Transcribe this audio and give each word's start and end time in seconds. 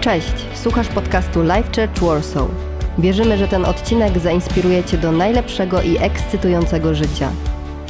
Cześć, 0.00 0.46
słuchasz 0.54 0.88
podcastu 0.88 1.42
Life 1.42 1.62
Church 1.62 2.02
Warsaw. 2.02 2.48
Wierzymy, 2.98 3.38
że 3.38 3.48
ten 3.48 3.64
odcinek 3.64 4.18
zainspiruje 4.18 4.84
Cię 4.84 4.98
do 4.98 5.12
najlepszego 5.12 5.82
i 5.82 5.96
ekscytującego 5.96 6.94
życia. 6.94 7.32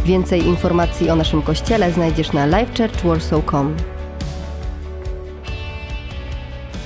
Więcej 0.04 0.46
informacji 0.46 1.10
o 1.10 1.16
naszym 1.16 1.42
kościele 1.42 1.92
znajdziesz 1.92 2.32
na 2.32 2.46
lifechurchwarsaw.com. 2.46 3.76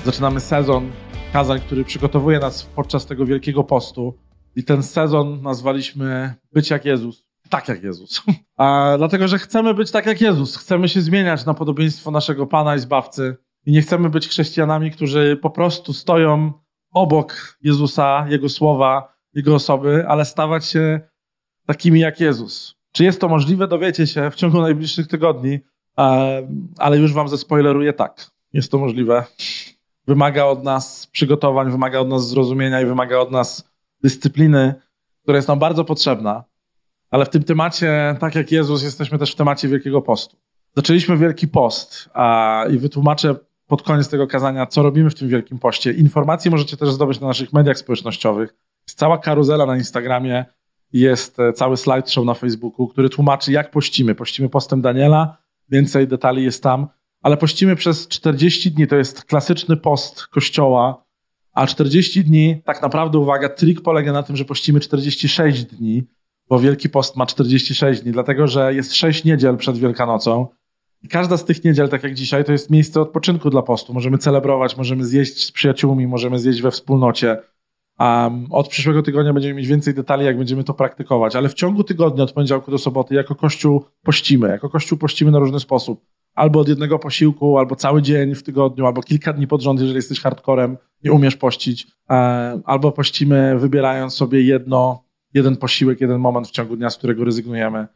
Zaczynamy 0.04 0.40
sezon 0.40 0.90
kazań, 1.32 1.60
który 1.60 1.84
przygotowuje 1.84 2.38
nas 2.38 2.62
podczas 2.62 3.06
tego 3.06 3.26
wielkiego 3.26 3.64
postu. 3.64 4.18
I 4.56 4.64
ten 4.64 4.82
sezon 4.82 5.42
nazwaliśmy 5.42 6.34
Być 6.52 6.70
jak 6.70 6.84
Jezus. 6.84 7.24
Tak 7.48 7.68
jak 7.68 7.82
Jezus. 7.82 8.22
A 8.56 8.94
dlatego, 8.98 9.28
że 9.28 9.38
chcemy 9.38 9.74
być 9.74 9.90
tak 9.90 10.06
jak 10.06 10.20
Jezus. 10.20 10.56
Chcemy 10.56 10.88
się 10.88 11.00
zmieniać 11.00 11.46
na 11.46 11.54
podobieństwo 11.54 12.10
naszego 12.10 12.46
Pana 12.46 12.76
i 12.76 12.78
Zbawcy. 12.78 13.36
I 13.66 13.72
nie 13.72 13.82
chcemy 13.82 14.10
być 14.10 14.28
chrześcijanami, 14.28 14.90
którzy 14.90 15.38
po 15.42 15.50
prostu 15.50 15.92
stoją 15.92 16.52
obok 16.92 17.58
Jezusa, 17.62 18.26
Jego 18.28 18.48
słowa, 18.48 19.14
Jego 19.34 19.54
osoby, 19.54 20.04
ale 20.08 20.24
stawać 20.24 20.66
się 20.66 21.00
takimi 21.66 22.00
jak 22.00 22.20
Jezus. 22.20 22.74
Czy 22.92 23.04
jest 23.04 23.20
to 23.20 23.28
możliwe? 23.28 23.68
Dowiecie 23.68 24.06
się 24.06 24.30
w 24.30 24.34
ciągu 24.34 24.60
najbliższych 24.60 25.06
tygodni, 25.06 25.60
ale 26.78 26.98
już 26.98 27.12
wam 27.12 27.28
zespoileruję 27.28 27.92
tak. 27.92 28.30
Jest 28.52 28.70
to 28.70 28.78
możliwe. 28.78 29.24
Wymaga 30.06 30.44
od 30.44 30.64
nas 30.64 31.06
przygotowań, 31.06 31.70
wymaga 31.70 32.00
od 32.00 32.08
nas 32.08 32.28
zrozumienia 32.28 32.80
i 32.80 32.86
wymaga 32.86 33.18
od 33.18 33.30
nas 33.30 33.70
dyscypliny, 34.02 34.74
która 35.22 35.36
jest 35.36 35.48
nam 35.48 35.58
bardzo 35.58 35.84
potrzebna. 35.84 36.44
Ale 37.10 37.24
w 37.24 37.28
tym 37.28 37.42
temacie, 37.42 38.16
tak 38.20 38.34
jak 38.34 38.52
Jezus, 38.52 38.82
jesteśmy 38.82 39.18
też 39.18 39.32
w 39.32 39.36
temacie 39.36 39.68
Wielkiego 39.68 40.02
Postu. 40.02 40.36
Zaczęliśmy 40.76 41.16
Wielki 41.16 41.48
Post 41.48 42.10
a, 42.14 42.64
i 42.70 42.78
wytłumaczę 42.78 43.34
pod 43.72 43.82
koniec 43.82 44.08
tego 44.08 44.26
kazania, 44.26 44.66
co 44.66 44.82
robimy 44.82 45.10
w 45.10 45.14
tym 45.14 45.28
Wielkim 45.28 45.58
Poście. 45.58 45.92
Informacje 45.92 46.50
możecie 46.50 46.76
też 46.76 46.90
zdobyć 46.90 47.20
na 47.20 47.26
naszych 47.26 47.52
mediach 47.52 47.78
społecznościowych. 47.78 48.54
Jest 48.86 48.98
cała 48.98 49.18
karuzela 49.18 49.66
na 49.66 49.76
Instagramie, 49.76 50.44
jest 50.92 51.40
e, 51.40 51.52
cały 51.52 51.76
slideshow 51.76 52.24
na 52.24 52.34
Facebooku, 52.34 52.88
który 52.88 53.08
tłumaczy, 53.08 53.52
jak 53.52 53.70
pościmy. 53.70 54.14
Pościmy 54.14 54.48
postem 54.48 54.80
Daniela, 54.80 55.36
więcej 55.68 56.08
detali 56.08 56.44
jest 56.44 56.62
tam, 56.62 56.88
ale 57.22 57.36
pościmy 57.36 57.76
przez 57.76 58.08
40 58.08 58.70
dni. 58.70 58.86
To 58.86 58.96
jest 58.96 59.24
klasyczny 59.24 59.76
post 59.76 60.26
kościoła, 60.26 61.04
a 61.52 61.66
40 61.66 62.24
dni, 62.24 62.62
tak 62.64 62.82
naprawdę, 62.82 63.18
uwaga, 63.18 63.48
trik 63.48 63.80
polega 63.80 64.12
na 64.12 64.22
tym, 64.22 64.36
że 64.36 64.44
pościmy 64.44 64.80
46 64.80 65.64
dni, 65.64 66.02
bo 66.48 66.58
Wielki 66.58 66.88
Post 66.88 67.16
ma 67.16 67.26
46 67.26 68.02
dni, 68.02 68.12
dlatego 68.12 68.46
że 68.46 68.74
jest 68.74 68.94
6 68.94 69.24
niedziel 69.24 69.56
przed 69.56 69.78
Wielkanocą. 69.78 70.46
I 71.02 71.08
każda 71.08 71.36
z 71.36 71.44
tych 71.44 71.64
niedziel, 71.64 71.88
tak 71.88 72.02
jak 72.02 72.14
dzisiaj, 72.14 72.44
to 72.44 72.52
jest 72.52 72.70
miejsce 72.70 73.00
odpoczynku 73.00 73.50
dla 73.50 73.62
postu. 73.62 73.94
Możemy 73.94 74.18
celebrować, 74.18 74.76
możemy 74.76 75.04
zjeść 75.04 75.44
z 75.44 75.52
przyjaciółmi, 75.52 76.06
możemy 76.06 76.38
zjeść 76.38 76.62
we 76.62 76.70
wspólnocie. 76.70 77.38
Um, 77.98 78.46
od 78.50 78.68
przyszłego 78.68 79.02
tygodnia 79.02 79.32
będziemy 79.32 79.54
mieć 79.54 79.66
więcej 79.66 79.94
detali, 79.94 80.24
jak 80.24 80.38
będziemy 80.38 80.64
to 80.64 80.74
praktykować, 80.74 81.36
ale 81.36 81.48
w 81.48 81.54
ciągu 81.54 81.84
tygodnia, 81.84 82.24
od 82.24 82.32
poniedziałku 82.32 82.70
do 82.70 82.78
soboty, 82.78 83.14
jako 83.14 83.34
Kościół 83.34 83.84
pościmy. 84.02 84.48
Jako 84.48 84.68
Kościół 84.68 84.98
pościmy 84.98 85.30
na 85.30 85.38
różny 85.38 85.60
sposób. 85.60 86.04
Albo 86.34 86.60
od 86.60 86.68
jednego 86.68 86.98
posiłku, 86.98 87.58
albo 87.58 87.76
cały 87.76 88.02
dzień 88.02 88.34
w 88.34 88.42
tygodniu, 88.42 88.86
albo 88.86 89.02
kilka 89.02 89.32
dni 89.32 89.46
pod 89.46 89.62
rząd, 89.62 89.80
jeżeli 89.80 89.96
jesteś 89.96 90.20
hardcorem, 90.20 90.76
nie 91.04 91.12
umiesz 91.12 91.36
pościć. 91.36 91.86
Um, 91.86 92.62
albo 92.64 92.92
pościmy, 92.92 93.58
wybierając 93.58 94.14
sobie 94.14 94.42
jedno, 94.42 95.04
jeden 95.34 95.56
posiłek, 95.56 96.00
jeden 96.00 96.20
moment 96.20 96.48
w 96.48 96.50
ciągu 96.50 96.76
dnia, 96.76 96.90
z 96.90 96.96
którego 96.96 97.24
rezygnujemy. 97.24 97.86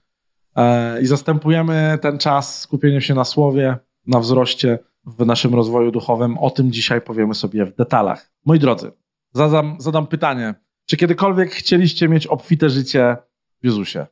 E, 0.56 1.02
i 1.02 1.06
zastępujemy 1.06 1.98
ten 2.02 2.18
czas 2.18 2.60
skupieniem 2.60 3.00
się 3.00 3.14
na 3.14 3.24
słowie, 3.24 3.76
na 4.06 4.20
wzroście 4.20 4.78
w 5.06 5.26
naszym 5.26 5.54
rozwoju 5.54 5.90
duchowym. 5.90 6.38
O 6.38 6.50
tym 6.50 6.72
dzisiaj 6.72 7.00
powiemy 7.00 7.34
sobie 7.34 7.66
w 7.66 7.76
detalach. 7.76 8.30
Moi 8.44 8.58
drodzy, 8.58 8.92
zadam, 9.32 9.76
zadam 9.78 10.06
pytanie. 10.06 10.54
Czy 10.86 10.96
kiedykolwiek 10.96 11.50
chcieliście 11.50 12.08
mieć 12.08 12.26
obfite 12.26 12.70
życie 12.70 13.16
w 13.62 13.64
Jezusie? 13.64 14.06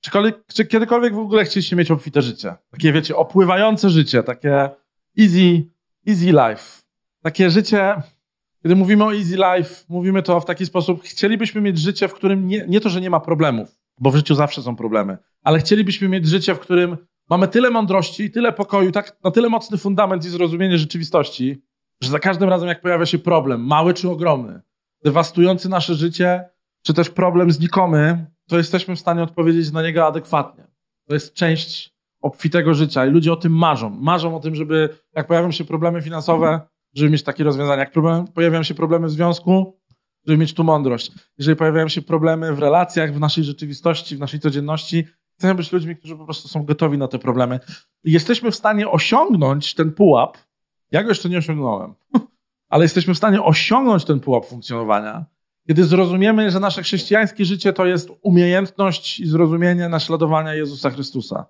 Czy, 0.00 0.10
czy 0.54 0.66
kiedykolwiek 0.66 1.14
w 1.14 1.18
ogóle 1.18 1.44
chcieliście 1.44 1.76
mieć 1.76 1.90
obfite 1.90 2.22
życie? 2.22 2.54
Takie, 2.70 2.92
wiecie, 2.92 3.16
opływające 3.16 3.90
życie, 3.90 4.22
takie 4.22 4.70
easy, 5.18 5.66
easy 6.08 6.26
life. 6.26 6.82
Takie 7.22 7.50
życie, 7.50 7.94
kiedy 8.62 8.76
mówimy 8.76 9.04
o 9.04 9.14
easy 9.14 9.36
life, 9.36 9.84
mówimy 9.88 10.22
to 10.22 10.40
w 10.40 10.44
taki 10.44 10.66
sposób, 10.66 11.02
chcielibyśmy 11.02 11.60
mieć 11.60 11.78
życie, 11.78 12.08
w 12.08 12.14
którym 12.14 12.46
nie, 12.46 12.64
nie 12.68 12.80
to, 12.80 12.88
że 12.88 13.00
nie 13.00 13.10
ma 13.10 13.20
problemów, 13.20 13.81
bo 14.00 14.10
w 14.10 14.16
życiu 14.16 14.34
zawsze 14.34 14.62
są 14.62 14.76
problemy, 14.76 15.18
ale 15.42 15.58
chcielibyśmy 15.58 16.08
mieć 16.08 16.26
życie, 16.26 16.54
w 16.54 16.60
którym 16.60 16.96
mamy 17.30 17.48
tyle 17.48 17.70
mądrości, 17.70 18.30
tyle 18.30 18.52
pokoju, 18.52 18.92
tak, 18.92 19.16
na 19.24 19.30
tyle 19.30 19.48
mocny 19.48 19.78
fundament 19.78 20.24
i 20.24 20.28
zrozumienie 20.28 20.78
rzeczywistości, 20.78 21.62
że 22.02 22.10
za 22.10 22.18
każdym 22.18 22.48
razem, 22.48 22.68
jak 22.68 22.80
pojawia 22.80 23.06
się 23.06 23.18
problem, 23.18 23.66
mały 23.66 23.94
czy 23.94 24.10
ogromny, 24.10 24.60
dewastujący 25.04 25.68
nasze 25.68 25.94
życie, 25.94 26.44
czy 26.82 26.94
też 26.94 27.10
problem 27.10 27.50
znikomy, 27.50 28.26
to 28.48 28.58
jesteśmy 28.58 28.96
w 28.96 29.00
stanie 29.00 29.22
odpowiedzieć 29.22 29.72
na 29.72 29.82
niego 29.82 30.06
adekwatnie. 30.06 30.66
To 31.08 31.14
jest 31.14 31.34
część 31.34 31.94
obfitego 32.20 32.74
życia 32.74 33.06
i 33.06 33.10
ludzie 33.10 33.32
o 33.32 33.36
tym 33.36 33.52
marzą. 33.52 33.90
Marzą 33.90 34.36
o 34.36 34.40
tym, 34.40 34.54
żeby, 34.54 34.88
jak 35.14 35.26
pojawią 35.26 35.50
się 35.50 35.64
problemy 35.64 36.02
finansowe, 36.02 36.60
żeby 36.94 37.10
mieć 37.10 37.22
takie 37.22 37.44
rozwiązania. 37.44 37.80
Jak 37.80 37.92
problem, 37.92 38.26
pojawiają 38.26 38.62
się 38.62 38.74
problemy 38.74 39.06
w 39.06 39.10
związku, 39.10 39.80
żeby 40.26 40.38
mieć 40.38 40.54
tu 40.54 40.64
mądrość. 40.64 41.12
Jeżeli 41.38 41.56
pojawiają 41.56 41.88
się 41.88 42.02
problemy 42.02 42.52
w 42.52 42.58
relacjach, 42.58 43.14
w 43.14 43.20
naszej 43.20 43.44
rzeczywistości, 43.44 44.16
w 44.16 44.20
naszej 44.20 44.40
codzienności, 44.40 45.06
chcemy 45.38 45.54
być 45.54 45.72
ludźmi, 45.72 45.96
którzy 45.96 46.16
po 46.16 46.24
prostu 46.24 46.48
są 46.48 46.64
gotowi 46.64 46.98
na 46.98 47.08
te 47.08 47.18
problemy. 47.18 47.60
Jesteśmy 48.04 48.50
w 48.50 48.56
stanie 48.56 48.90
osiągnąć 48.90 49.74
ten 49.74 49.92
pułap. 49.92 50.38
Ja 50.90 51.02
go 51.02 51.08
jeszcze 51.08 51.28
nie 51.28 51.38
osiągnąłem, 51.38 51.94
ale 52.68 52.84
jesteśmy 52.84 53.14
w 53.14 53.18
stanie 53.18 53.42
osiągnąć 53.42 54.04
ten 54.04 54.20
pułap 54.20 54.46
funkcjonowania, 54.46 55.24
kiedy 55.68 55.84
zrozumiemy, 55.84 56.50
że 56.50 56.60
nasze 56.60 56.82
chrześcijańskie 56.82 57.44
życie 57.44 57.72
to 57.72 57.86
jest 57.86 58.10
umiejętność 58.22 59.20
i 59.20 59.26
zrozumienie 59.26 59.88
naśladowania 59.88 60.54
Jezusa 60.54 60.90
Chrystusa. 60.90 61.46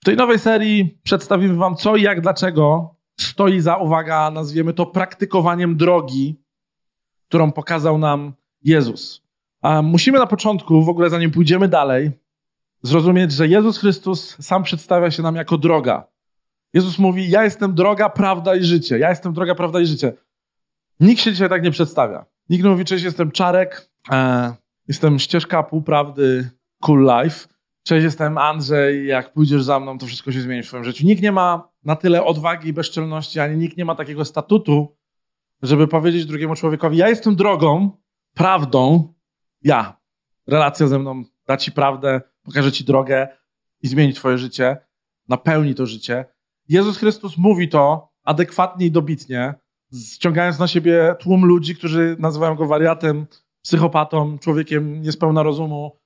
W 0.00 0.04
tej 0.04 0.16
nowej 0.16 0.38
serii 0.38 0.98
przedstawimy 1.02 1.54
Wam 1.54 1.76
co 1.76 1.96
i 1.96 2.02
jak, 2.02 2.20
dlaczego 2.20 2.94
stoi 3.20 3.60
za, 3.60 3.76
uwaga, 3.76 4.30
nazwiemy 4.30 4.72
to 4.72 4.86
praktykowaniem 4.86 5.76
drogi, 5.76 6.43
którą 7.34 7.52
pokazał 7.52 7.98
nam 7.98 8.32
Jezus. 8.62 9.22
A 9.62 9.82
musimy 9.82 10.18
na 10.18 10.26
początku, 10.26 10.82
w 10.82 10.88
ogóle 10.88 11.10
zanim 11.10 11.30
pójdziemy 11.30 11.68
dalej, 11.68 12.10
zrozumieć, 12.82 13.32
że 13.32 13.48
Jezus 13.48 13.78
Chrystus 13.78 14.36
sam 14.40 14.62
przedstawia 14.62 15.10
się 15.10 15.22
nam 15.22 15.36
jako 15.36 15.58
droga. 15.58 16.06
Jezus 16.72 16.98
mówi: 16.98 17.30
Ja 17.30 17.44
jestem 17.44 17.74
droga, 17.74 18.08
prawda 18.08 18.54
i 18.54 18.64
życie. 18.64 18.98
Ja 18.98 19.10
jestem 19.10 19.32
droga, 19.32 19.54
prawda 19.54 19.80
i 19.80 19.86
życie. 19.86 20.12
Nikt 21.00 21.22
się 21.22 21.32
dzisiaj 21.32 21.48
tak 21.48 21.62
nie 21.62 21.70
przedstawia. 21.70 22.24
Nikt 22.50 22.64
nie 22.64 22.70
mówi: 22.70 22.84
Cześć, 22.84 23.04
jestem 23.04 23.30
Czarek, 23.30 23.90
e, 24.10 24.54
jestem 24.88 25.18
ścieżka 25.18 25.62
półprawdy, 25.62 26.50
cool 26.80 27.06
life. 27.06 27.48
Cześć, 27.82 28.04
jestem 28.04 28.38
Andrzej, 28.38 29.06
jak 29.06 29.32
pójdziesz 29.32 29.62
za 29.62 29.80
mną, 29.80 29.98
to 29.98 30.06
wszystko 30.06 30.32
się 30.32 30.40
zmieni 30.40 30.62
w 30.62 30.66
swoim 30.66 30.84
życiu. 30.84 31.06
Nikt 31.06 31.22
nie 31.22 31.32
ma 31.32 31.68
na 31.84 31.96
tyle 31.96 32.24
odwagi 32.24 32.68
i 32.68 32.72
bezczelności, 32.72 33.40
ani 33.40 33.56
nikt 33.56 33.76
nie 33.76 33.84
ma 33.84 33.94
takiego 33.94 34.24
statutu, 34.24 34.96
żeby 35.62 35.88
powiedzieć 35.88 36.26
drugiemu 36.26 36.54
człowiekowi: 36.54 36.96
Ja 36.96 37.08
jestem 37.08 37.36
drogą, 37.36 37.90
prawdą, 38.34 39.14
ja. 39.62 40.00
Relacja 40.46 40.86
ze 40.86 40.98
mną 40.98 41.24
da 41.46 41.56
ci 41.56 41.72
prawdę, 41.72 42.20
pokaże 42.42 42.72
ci 42.72 42.84
drogę 42.84 43.28
i 43.82 43.88
zmieni 43.88 44.12
twoje 44.12 44.38
życie, 44.38 44.76
napełni 45.28 45.74
to 45.74 45.86
życie. 45.86 46.24
Jezus 46.68 46.98
Chrystus 46.98 47.36
mówi 47.36 47.68
to 47.68 48.08
adekwatnie 48.24 48.86
i 48.86 48.90
dobitnie, 48.90 49.54
ściągając 50.12 50.58
na 50.58 50.68
siebie 50.68 51.14
tłum 51.20 51.44
ludzi, 51.44 51.76
którzy 51.76 52.16
nazywają 52.18 52.54
go 52.54 52.66
wariatem, 52.66 53.26
psychopatą, 53.62 54.38
człowiekiem 54.38 55.02
niespełna 55.02 55.42
rozumu, 55.42 55.98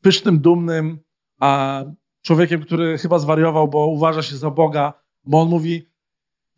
pysznym, 0.00 0.38
dumnym, 0.38 0.98
a 1.40 1.82
człowiekiem, 2.22 2.62
który 2.62 2.98
chyba 2.98 3.18
zwariował, 3.18 3.68
bo 3.68 3.86
uważa 3.86 4.22
się 4.22 4.36
za 4.36 4.50
Boga, 4.50 4.92
bo 5.24 5.40
on 5.40 5.48
mówi: 5.48 5.88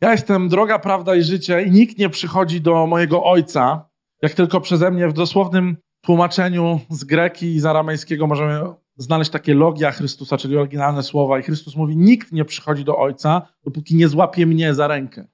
Ja 0.01 0.13
jestem 0.13 0.49
droga, 0.49 0.79
prawda 0.79 1.17
i 1.17 1.23
życie, 1.23 1.63
i 1.63 1.71
nikt 1.71 1.99
nie 1.99 2.09
przychodzi 2.09 2.61
do 2.61 2.87
mojego 2.87 3.25
ojca, 3.25 3.89
jak 4.23 4.35
tylko 4.35 4.61
przeze 4.61 4.91
mnie 4.91 5.09
w 5.09 5.13
dosłownym 5.13 5.77
tłumaczeniu 6.01 6.81
z 6.91 7.05
greki 7.05 7.47
i 7.47 7.61
z 7.61 7.67
aramejskiego 7.67 8.27
możemy 8.27 8.61
znaleźć 8.97 9.31
takie 9.31 9.55
logia 9.55 9.91
Chrystusa, 9.91 10.37
czyli 10.37 10.57
oryginalne 10.57 11.03
słowa. 11.03 11.39
I 11.39 11.43
Chrystus 11.43 11.77
mówi: 11.77 11.97
Nikt 11.97 12.33
nie 12.33 12.45
przychodzi 12.45 12.85
do 12.85 12.99
Ojca, 12.99 13.43
dopóki 13.65 13.97
nie 13.97 14.09
złapie 14.09 14.47
mnie 14.47 14.75
za 14.75 14.87
rękę. 14.87 15.29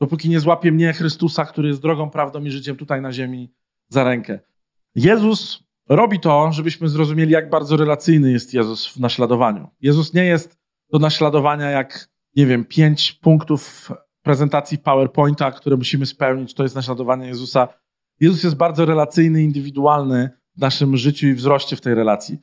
Dopóki 0.00 0.28
nie 0.28 0.40
złapie 0.40 0.72
mnie 0.72 0.92
Chrystusa, 0.92 1.44
który 1.44 1.68
jest 1.68 1.82
drogą, 1.82 2.10
prawdą 2.10 2.44
i 2.44 2.50
życiem 2.50 2.76
tutaj 2.76 3.02
na 3.02 3.12
ziemi, 3.12 3.52
za 3.88 4.04
rękę. 4.04 4.38
Jezus 4.94 5.64
robi 5.88 6.20
to, 6.20 6.52
żebyśmy 6.52 6.88
zrozumieli, 6.88 7.32
jak 7.32 7.50
bardzo 7.50 7.76
relacyjny 7.76 8.32
jest 8.32 8.54
Jezus 8.54 8.86
w 8.86 9.00
naśladowaniu. 9.00 9.68
Jezus 9.80 10.14
nie 10.14 10.24
jest 10.24 10.58
do 10.92 10.98
naśladowania 10.98 11.70
jak, 11.70 12.08
nie 12.36 12.46
wiem, 12.46 12.64
pięć 12.64 13.12
punktów 13.12 13.90
prezentacji 14.28 14.78
PowerPointa, 14.78 15.50
które 15.52 15.76
musimy 15.76 16.06
spełnić. 16.06 16.54
To 16.54 16.62
jest 16.62 16.74
naśladowanie 16.74 17.26
Jezusa. 17.26 17.68
Jezus 18.20 18.44
jest 18.44 18.56
bardzo 18.56 18.84
relacyjny, 18.84 19.42
indywidualny 19.42 20.30
w 20.56 20.60
naszym 20.60 20.96
życiu 20.96 21.26
i 21.26 21.34
wzroście 21.34 21.76
w 21.76 21.80
tej 21.80 21.94
relacji. 21.94 22.38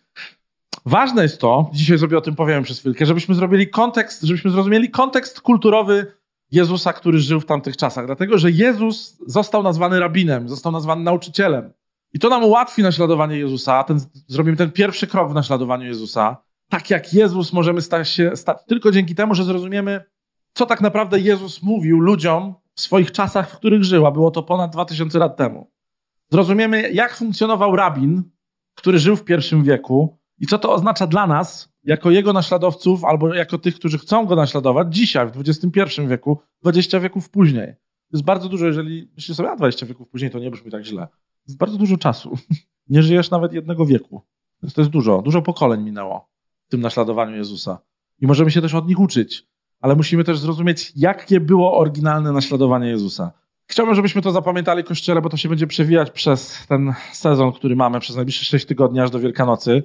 Ważne 0.85 1.23
jest 1.23 1.41
to, 1.41 1.69
dzisiaj 1.73 1.99
sobie 1.99 2.17
o 2.17 2.21
tym 2.21 2.35
powiem 2.35 2.63
przez 2.63 2.79
chwilkę, 2.79 3.05
żebyśmy 3.05 3.35
zrobili 3.35 3.67
kontekst, 3.69 4.23
żebyśmy 4.23 4.51
zrozumieli 4.51 4.89
kontekst 4.89 5.41
kulturowy 5.41 6.11
Jezusa, 6.51 6.93
który 6.93 7.19
żył 7.19 7.39
w 7.39 7.45
tamtych 7.45 7.77
czasach. 7.77 8.05
Dlatego, 8.05 8.37
że 8.37 8.51
Jezus 8.51 9.17
został 9.27 9.63
nazwany 9.63 9.99
rabinem, 9.99 10.49
został 10.49 10.71
nazwany 10.71 11.03
nauczycielem. 11.03 11.73
I 12.13 12.19
to 12.19 12.29
nam 12.29 12.43
ułatwi 12.43 12.83
naśladowanie 12.83 13.37
Jezusa. 13.37 13.83
Ten, 13.83 13.99
zrobimy 14.27 14.57
ten 14.57 14.71
pierwszy 14.71 15.07
krok 15.07 15.31
w 15.31 15.33
naśladowaniu 15.33 15.85
Jezusa. 15.85 16.37
Tak 16.69 16.89
jak 16.89 17.13
Jezus 17.13 17.53
możemy 17.53 17.81
stać 17.81 18.09
się 18.09 18.35
stać 18.35 18.57
tylko 18.67 18.91
dzięki 18.91 19.15
temu, 19.15 19.35
że 19.35 19.43
zrozumiemy, 19.43 20.03
co 20.55 20.65
tak 20.65 20.81
naprawdę 20.81 21.19
Jezus 21.19 21.63
mówił 21.63 21.99
ludziom 21.99 22.55
w 22.73 22.81
swoich 22.81 23.11
czasach, 23.11 23.51
w 23.51 23.57
których 23.57 23.83
żył, 23.83 24.05
a 24.05 24.11
było 24.11 24.31
to 24.31 24.43
ponad 24.43 24.71
2000 24.71 25.19
lat 25.19 25.37
temu. 25.37 25.71
Zrozumiemy, 26.31 26.91
jak 26.91 27.15
funkcjonował 27.15 27.75
rabin, 27.75 28.23
który 28.75 28.99
żył 28.99 29.15
w 29.15 29.23
pierwszym 29.23 29.63
wieku 29.63 30.17
i 30.39 30.47
co 30.47 30.59
to 30.59 30.73
oznacza 30.73 31.07
dla 31.07 31.27
nas, 31.27 31.73
jako 31.83 32.11
jego 32.11 32.33
naśladowców, 32.33 33.03
albo 33.03 33.33
jako 33.33 33.57
tych, 33.57 33.75
którzy 33.75 33.97
chcą 33.97 34.25
go 34.25 34.35
naśladować 34.35 34.95
dzisiaj, 34.95 35.27
w 35.27 35.39
XXI 35.39 36.01
wieku, 36.07 36.39
20 36.61 36.99
wieków 36.99 37.29
później. 37.29 37.67
To 38.11 38.17
jest 38.17 38.25
bardzo 38.25 38.49
dużo, 38.49 38.65
jeżeli 38.65 39.11
myślisz 39.15 39.37
sobie, 39.37 39.51
a 39.51 39.55
20 39.55 39.85
wieków 39.85 40.09
później 40.09 40.31
to 40.31 40.39
nie 40.39 40.51
brzmi 40.51 40.71
tak 40.71 40.85
źle. 40.85 41.07
To 41.07 41.47
jest 41.47 41.57
bardzo 41.57 41.77
dużo 41.77 41.97
czasu. 41.97 42.37
Nie 42.89 43.03
żyjesz 43.03 43.31
nawet 43.31 43.53
jednego 43.53 43.85
wieku. 43.85 44.21
Więc 44.63 44.73
to 44.73 44.81
jest 44.81 44.91
dużo. 44.91 45.21
Dużo 45.21 45.41
pokoleń 45.41 45.83
minęło 45.83 46.29
w 46.67 46.69
tym 46.69 46.81
naśladowaniu 46.81 47.35
Jezusa. 47.35 47.79
I 48.19 48.27
możemy 48.27 48.51
się 48.51 48.61
też 48.61 48.73
od 48.73 48.87
nich 48.87 48.99
uczyć. 48.99 49.47
Ale 49.85 49.95
musimy 49.95 50.23
też 50.23 50.39
zrozumieć, 50.39 50.91
jakie 50.95 51.39
było 51.39 51.77
oryginalne 51.77 52.31
naśladowanie 52.31 52.87
Jezusa. 52.87 53.31
Chciałbym, 53.67 53.95
żebyśmy 53.95 54.21
to 54.21 54.31
zapamiętali, 54.31 54.83
Kościele, 54.83 55.21
bo 55.21 55.29
to 55.29 55.37
się 55.37 55.49
będzie 55.49 55.67
przewijać 55.67 56.11
przez 56.11 56.65
ten 56.67 56.93
sezon, 57.13 57.51
który 57.51 57.75
mamy 57.75 57.99
przez 57.99 58.15
najbliższe 58.15 58.45
6 58.45 58.65
tygodni, 58.65 58.99
aż 58.99 59.09
do 59.09 59.19
Wielkanocy 59.19 59.83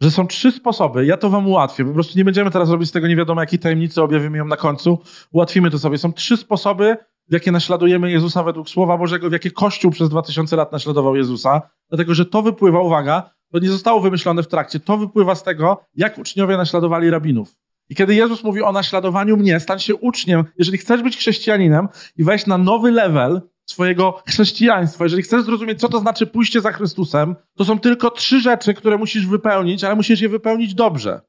że 0.00 0.10
są 0.10 0.26
trzy 0.26 0.52
sposoby. 0.52 1.06
Ja 1.06 1.16
to 1.16 1.30
wam 1.30 1.46
ułatwię. 1.46 1.84
Po 1.84 1.92
prostu 1.92 2.18
nie 2.18 2.24
będziemy 2.24 2.50
teraz 2.50 2.70
robić 2.70 2.88
z 2.88 2.92
tego 2.92 3.08
nie 3.08 3.16
wiadomo 3.16 3.40
jakiej 3.40 3.58
tajemnicy, 3.58 4.02
objawimy 4.02 4.38
ją 4.38 4.44
na 4.44 4.56
końcu. 4.56 4.98
Ułatwimy 5.32 5.70
to 5.70 5.78
sobie. 5.78 5.98
Są 5.98 6.12
trzy 6.12 6.36
sposoby, 6.36 6.96
w 7.28 7.32
jakie 7.32 7.52
naśladujemy 7.52 8.10
Jezusa 8.10 8.42
według 8.42 8.68
Słowa 8.68 8.98
Bożego, 8.98 9.28
w 9.28 9.32
jakie 9.32 9.50
Kościół 9.50 9.90
przez 9.90 10.08
2000 10.08 10.56
lat 10.56 10.72
naśladował 10.72 11.16
Jezusa. 11.16 11.62
Dlatego, 11.88 12.14
że 12.14 12.26
to 12.26 12.42
wypływa, 12.42 12.80
uwaga, 12.80 13.30
to 13.52 13.58
nie 13.58 13.68
zostało 13.68 14.00
wymyślone 14.00 14.42
w 14.42 14.48
trakcie, 14.48 14.80
to 14.80 14.96
wypływa 14.96 15.34
z 15.34 15.42
tego, 15.42 15.80
jak 15.94 16.18
uczniowie 16.18 16.56
naśladowali 16.56 17.10
rabinów. 17.10 17.54
I 17.90 17.94
kiedy 17.94 18.14
Jezus 18.14 18.44
mówi 18.44 18.62
o 18.62 18.72
naśladowaniu 18.72 19.36
mnie, 19.36 19.60
stań 19.60 19.78
się 19.78 19.94
uczniem. 19.94 20.44
Jeżeli 20.58 20.78
chcesz 20.78 21.02
być 21.02 21.16
chrześcijaninem 21.16 21.88
i 22.16 22.24
wejść 22.24 22.46
na 22.46 22.58
nowy 22.58 22.90
level, 22.90 23.42
swojego 23.66 24.22
chrześcijaństwa, 24.26 25.04
jeżeli 25.04 25.22
chcesz 25.22 25.42
zrozumieć, 25.42 25.80
co 25.80 25.88
to 25.88 26.00
znaczy 26.00 26.26
pójście 26.26 26.60
za 26.60 26.72
Chrystusem, 26.72 27.36
to 27.56 27.64
są 27.64 27.78
tylko 27.78 28.10
trzy 28.10 28.40
rzeczy, 28.40 28.74
które 28.74 28.98
musisz 28.98 29.26
wypełnić, 29.26 29.84
ale 29.84 29.94
musisz 29.94 30.20
je 30.20 30.28
wypełnić 30.28 30.74
dobrze. 30.74 31.20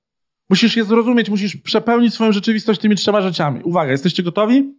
Musisz 0.50 0.76
je 0.76 0.84
zrozumieć, 0.84 1.30
musisz 1.30 1.58
przepełnić 1.58 2.14
swoją 2.14 2.32
rzeczywistość 2.32 2.82
tymi 2.82 2.96
trzema 2.96 3.22
rzeczami. 3.22 3.64
Uwaga, 3.64 3.92
jesteście 3.92 4.24
gotowi? 4.24 4.74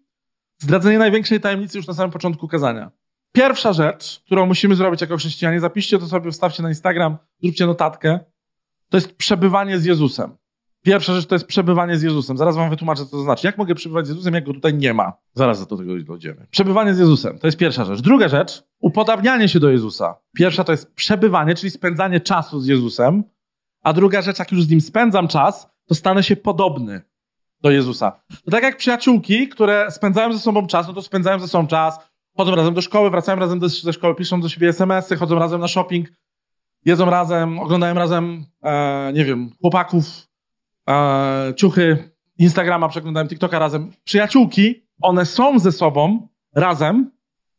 Zdradzenie 0.59 0.99
największej 0.99 1.41
tajemnicy 1.41 1.79
już 1.79 1.87
na 1.87 1.94
samym 1.94 2.11
początku 2.11 2.49
kazania. 2.49 2.91
Pierwsza 3.33 3.73
rzecz, 3.73 4.23
którą 4.26 4.47
musimy 4.47 4.75
zrobić 4.75 5.00
jako 5.00 5.17
chrześcijanie, 5.17 5.61
zapiszcie 5.61 5.99
to 5.99 6.06
sobie, 6.06 6.31
wstawcie 6.31 6.62
na 6.62 6.69
Instagram, 6.69 7.17
zróbcie 7.43 7.67
notatkę, 7.67 8.21
to 8.88 8.97
jest 8.97 9.17
przebywanie 9.17 9.79
z 9.79 9.85
Jezusem. 9.85 10.39
Pierwsza 10.82 11.15
rzecz 11.15 11.27
to 11.27 11.35
jest 11.35 11.47
przebywanie 11.47 11.97
z 11.97 12.03
Jezusem. 12.03 12.37
Zaraz 12.37 12.56
wam 12.56 12.71
wytłumaczę, 12.71 13.05
co 13.05 13.11
to 13.11 13.23
znaczy. 13.23 13.47
Jak 13.47 13.59
mogę 13.59 13.75
przebywać 13.75 14.06
z 14.06 14.09
Jezusem, 14.09 14.35
jak 14.35 14.44
go 14.44 14.55
tutaj 14.55 14.75
nie 14.75 14.94
ma? 14.94 15.12
Zaraz 15.35 15.67
do 15.67 15.77
tego 15.77 15.93
dojdziemy. 16.05 16.47
Przebywanie 16.50 16.94
z 16.94 16.99
Jezusem. 16.99 17.38
To 17.38 17.47
jest 17.47 17.59
pierwsza 17.59 17.85
rzecz. 17.85 18.00
Druga 18.00 18.29
rzecz, 18.29 18.62
upodabnianie 18.81 19.49
się 19.49 19.61
do 19.61 19.71
Jezusa. 19.71 20.15
Pierwsza 20.37 20.65
to 20.65 20.73
jest 20.73 20.94
przebywanie, 20.94 21.55
czyli 21.55 21.71
spędzanie 21.71 22.21
czasu 22.21 22.61
z 22.61 22.67
Jezusem. 22.67 23.25
A 23.82 23.93
druga 23.93 24.23
rzecz, 24.23 24.38
jak 24.38 24.53
już 24.53 24.62
z 24.62 24.71
nim 24.71 24.81
spędzam 24.81 25.29
czas, 25.29 25.71
to 25.87 25.94
stanę 25.94 26.23
się 26.23 26.37
podobny 26.37 27.03
do 27.61 27.71
Jezusa. 27.71 28.21
To 28.44 28.50
tak 28.50 28.62
jak 28.62 28.76
przyjaciółki, 28.76 29.49
które 29.49 29.91
spędzają 29.91 30.33
ze 30.33 30.38
sobą 30.38 30.67
czas, 30.67 30.88
no 30.88 30.94
to 30.94 31.03
spędzają 31.03 31.38
ze 31.38 31.49
sobą 31.49 31.67
czas, 31.67 31.99
chodzą 32.37 32.55
razem 32.55 32.75
do 32.75 32.81
szkoły, 32.81 33.11
wracają 33.11 33.38
razem 33.38 33.59
do, 33.59 33.69
ze 33.69 33.93
szkoły, 33.93 34.15
piszą 34.15 34.41
do 34.41 34.49
siebie 34.49 34.69
SMS-y, 34.69 35.17
chodzą 35.17 35.38
razem 35.38 35.61
na 35.61 35.69
shopping, 35.69 36.09
jedzą 36.85 37.11
razem, 37.11 37.59
oglądają 37.59 37.94
razem, 37.94 38.44
e, 38.62 39.12
nie 39.12 39.25
wiem, 39.25 39.50
chłopaków, 39.61 40.30
e, 40.88 41.55
ciuchy, 41.56 42.11
Instagrama, 42.38 42.88
przeglądałem 42.88 43.29
TikToka 43.29 43.59
razem. 43.59 43.93
Przyjaciółki, 44.05 44.82
one 45.03 45.27
są 45.27 45.59
ze 45.59 45.73
sobą 45.73 46.29
razem, 46.55 47.11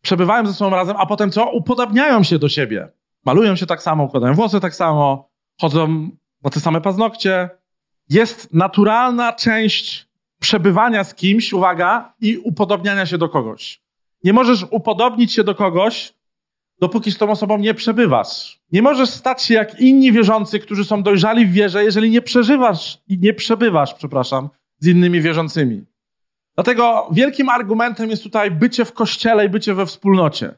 przebywają 0.02 0.48
ze 0.48 0.54
sobą 0.54 0.76
razem, 0.76 0.96
a 1.00 1.06
potem 1.06 1.32
co? 1.32 1.52
Upodabniają 1.52 2.24
się 2.24 2.40
do 2.40 2.50
siebie. 2.50 2.88
Malują 3.26 3.56
się 3.56 3.66
tak 3.66 3.84
samo, 3.84 4.04
układają 4.04 4.34
włosy 4.34 4.60
tak 4.60 4.76
samo, 4.76 5.30
chodzą 5.62 6.10
na 6.44 6.50
te 6.50 6.60
same 6.60 6.82
paznokcie. 6.82 7.50
Jest 8.10 8.54
naturalna 8.54 9.34
część 9.34 10.08
przebywania 10.40 11.04
z 11.04 11.16
kimś, 11.16 11.54
uwaga, 11.54 12.14
i 12.22 12.38
upodobniania 12.38 13.06
się 13.06 13.18
do 13.18 13.30
kogoś. 13.30 13.82
Nie 14.24 14.34
możesz 14.34 14.66
upodobnić 14.70 15.34
się 15.34 15.44
do 15.44 15.56
kogoś, 15.56 16.14
dopóki 16.82 17.12
z 17.12 17.18
tą 17.18 17.32
osobą 17.32 17.58
nie 17.58 17.74
przebywasz. 17.74 18.60
Nie 18.72 18.82
możesz 18.82 19.10
stać 19.10 19.44
się 19.44 19.54
jak 19.54 19.80
inni 19.80 20.12
wierzący, 20.12 20.60
którzy 20.60 20.86
są 20.86 21.04
dojrzali 21.04 21.46
w 21.46 21.52
wierze, 21.52 21.84
jeżeli 21.84 22.10
nie 22.10 22.22
przeżywasz 22.22 23.02
i 23.08 23.18
nie 23.18 23.34
przebywasz, 23.34 23.94
przepraszam, 23.94 24.50
z 24.80 24.88
innymi 24.88 25.22
wierzącymi. 25.22 25.86
Dlatego 26.56 27.08
wielkim 27.12 27.50
argumentem 27.50 28.10
jest 28.10 28.24
tutaj 28.24 28.52
bycie 28.52 28.86
w 28.86 28.94
kościele 28.94 29.46
i 29.46 29.50
bycie 29.50 29.74
we 29.74 29.86
wspólnocie. 29.86 30.56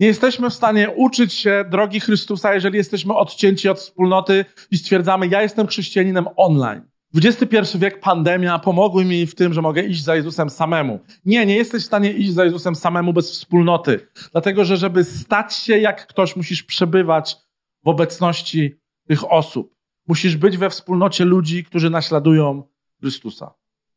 Nie 0.00 0.06
jesteśmy 0.06 0.50
w 0.50 0.54
stanie 0.54 0.90
uczyć 0.90 1.34
się 1.34 1.64
drogi 1.70 2.00
Chrystusa, 2.00 2.54
jeżeli 2.54 2.76
jesteśmy 2.76 3.14
odcięci 3.14 3.68
od 3.68 3.78
wspólnoty 3.78 4.44
i 4.70 4.78
stwierdzamy, 4.78 5.26
ja 5.26 5.42
jestem 5.42 5.66
chrześcijaninem 5.66 6.26
online. 6.36 6.89
XXI 7.16 7.78
wiek, 7.78 8.00
pandemia 8.00 8.58
pomogły 8.58 9.04
mi 9.04 9.26
w 9.26 9.34
tym, 9.34 9.52
że 9.52 9.62
mogę 9.62 9.82
iść 9.82 10.04
za 10.04 10.16
Jezusem 10.16 10.50
samemu. 10.50 11.00
Nie, 11.24 11.46
nie 11.46 11.56
jesteś 11.56 11.82
w 11.82 11.86
stanie 11.86 12.12
iść 12.12 12.32
za 12.32 12.44
Jezusem 12.44 12.76
samemu 12.76 13.12
bez 13.12 13.30
wspólnoty. 13.30 14.06
Dlatego, 14.32 14.64
że 14.64 14.76
żeby 14.76 15.04
stać 15.04 15.54
się 15.54 15.78
jak 15.78 16.06
ktoś, 16.06 16.36
musisz 16.36 16.62
przebywać 16.62 17.36
w 17.84 17.88
obecności 17.88 18.80
tych 19.06 19.32
osób. 19.32 19.74
Musisz 20.06 20.36
być 20.36 20.56
we 20.56 20.70
wspólnocie 20.70 21.24
ludzi, 21.24 21.64
którzy 21.64 21.90
naśladują 21.90 22.62
Chrystusa. 23.00 23.54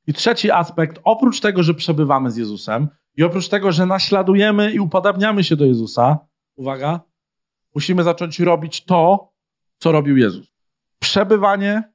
I 0.07 0.13
trzeci 0.13 0.51
aspekt, 0.51 0.99
oprócz 1.03 1.39
tego, 1.39 1.63
że 1.63 1.73
przebywamy 1.73 2.31
z 2.31 2.37
Jezusem 2.37 2.87
i 3.17 3.23
oprócz 3.23 3.47
tego, 3.47 3.71
że 3.71 3.85
naśladujemy 3.85 4.71
i 4.71 4.79
upodabniamy 4.79 5.43
się 5.43 5.55
do 5.55 5.65
Jezusa, 5.65 6.17
uwaga, 6.55 6.99
musimy 7.75 8.03
zacząć 8.03 8.39
robić 8.39 8.85
to, 8.85 9.31
co 9.77 9.91
robił 9.91 10.17
Jezus. 10.17 10.53
Przebywanie 10.99 11.92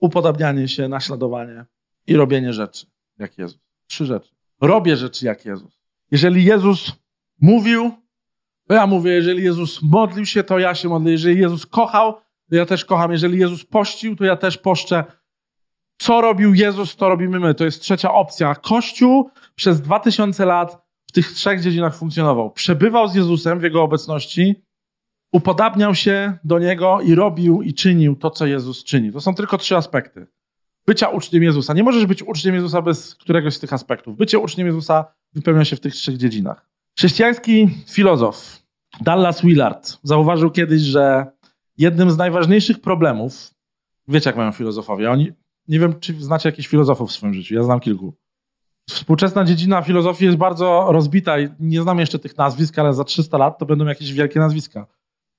upodabnianie 0.00 0.68
się, 0.68 0.88
naśladowanie 0.88 1.64
i 2.06 2.16
robienie 2.16 2.52
rzeczy 2.52 2.86
jak 3.18 3.38
Jezus. 3.38 3.60
Trzy 3.86 4.06
rzeczy. 4.06 4.34
Robię 4.60 4.96
rzeczy 4.96 5.26
jak 5.26 5.44
Jezus. 5.44 5.80
Jeżeli 6.10 6.44
Jezus 6.44 6.92
mówił, 7.40 7.92
to 8.68 8.74
ja 8.74 8.86
mówię. 8.86 9.12
Jeżeli 9.12 9.44
Jezus 9.44 9.82
modlił 9.82 10.26
się, 10.26 10.44
to 10.44 10.58
ja 10.58 10.74
się 10.74 10.88
modlę. 10.88 11.10
Jeżeli 11.10 11.40
Jezus 11.40 11.66
kochał, 11.66 12.12
to 12.50 12.56
ja 12.56 12.66
też 12.66 12.84
kocham. 12.84 13.12
Jeżeli 13.12 13.38
Jezus 13.38 13.64
pościł, 13.64 14.16
to 14.16 14.24
ja 14.24 14.36
też 14.36 14.58
poszczę. 14.58 15.04
Co 15.98 16.20
robił 16.20 16.54
Jezus, 16.54 16.96
to 16.96 17.08
robimy 17.08 17.40
my. 17.40 17.54
To 17.54 17.64
jest 17.64 17.80
trzecia 17.80 18.12
opcja. 18.12 18.54
Kościół 18.54 19.30
przez 19.54 19.80
dwa 19.80 20.00
tysiące 20.00 20.46
lat 20.46 20.82
w 21.06 21.12
tych 21.12 21.32
trzech 21.32 21.60
dziedzinach 21.60 21.96
funkcjonował. 21.96 22.50
Przebywał 22.50 23.08
z 23.08 23.14
Jezusem 23.14 23.60
w 23.60 23.62
Jego 23.62 23.82
obecności, 23.82 24.62
upodabniał 25.32 25.94
się 25.94 26.38
do 26.44 26.58
Niego 26.58 27.00
i 27.00 27.14
robił 27.14 27.62
i 27.62 27.74
czynił 27.74 28.16
to, 28.16 28.30
co 28.30 28.46
Jezus 28.46 28.84
czyni. 28.84 29.12
To 29.12 29.20
są 29.20 29.34
tylko 29.34 29.58
trzy 29.58 29.76
aspekty. 29.76 30.26
Bycia 30.86 31.08
uczniem 31.08 31.42
Jezusa. 31.42 31.74
Nie 31.74 31.82
możesz 31.82 32.06
być 32.06 32.22
uczniem 32.22 32.54
Jezusa 32.54 32.82
bez 32.82 33.14
któregoś 33.14 33.54
z 33.54 33.60
tych 33.60 33.72
aspektów. 33.72 34.16
Bycie 34.16 34.38
uczniem 34.38 34.66
Jezusa 34.66 35.04
wypełnia 35.32 35.64
się 35.64 35.76
w 35.76 35.80
tych 35.80 35.94
trzech 35.94 36.16
dziedzinach. 36.16 36.70
Chrześcijański 36.98 37.68
filozof 37.88 38.62
Dallas 39.00 39.42
Willard 39.42 39.98
zauważył 40.02 40.50
kiedyś, 40.50 40.80
że 40.80 41.26
jednym 41.78 42.10
z 42.10 42.16
najważniejszych 42.16 42.80
problemów, 42.80 43.54
wiecie 44.08 44.30
jak 44.30 44.36
mają 44.36 44.52
filozofowie, 44.52 45.10
oni, 45.10 45.32
nie 45.68 45.80
wiem 45.80 46.00
czy 46.00 46.14
znacie 46.22 46.48
jakichś 46.48 46.68
filozofów 46.68 47.10
w 47.10 47.12
swoim 47.12 47.34
życiu, 47.34 47.54
ja 47.54 47.62
znam 47.62 47.80
kilku. 47.80 48.14
Współczesna 48.90 49.44
dziedzina 49.44 49.82
filozofii 49.82 50.24
jest 50.24 50.36
bardzo 50.36 50.86
rozbita 50.90 51.40
i 51.40 51.48
nie 51.60 51.82
znam 51.82 51.98
jeszcze 51.98 52.18
tych 52.18 52.36
nazwisk, 52.36 52.78
ale 52.78 52.94
za 52.94 53.04
300 53.04 53.38
lat 53.38 53.58
to 53.58 53.66
będą 53.66 53.86
jakieś 53.86 54.12
wielkie 54.12 54.40
nazwiska. 54.40 54.86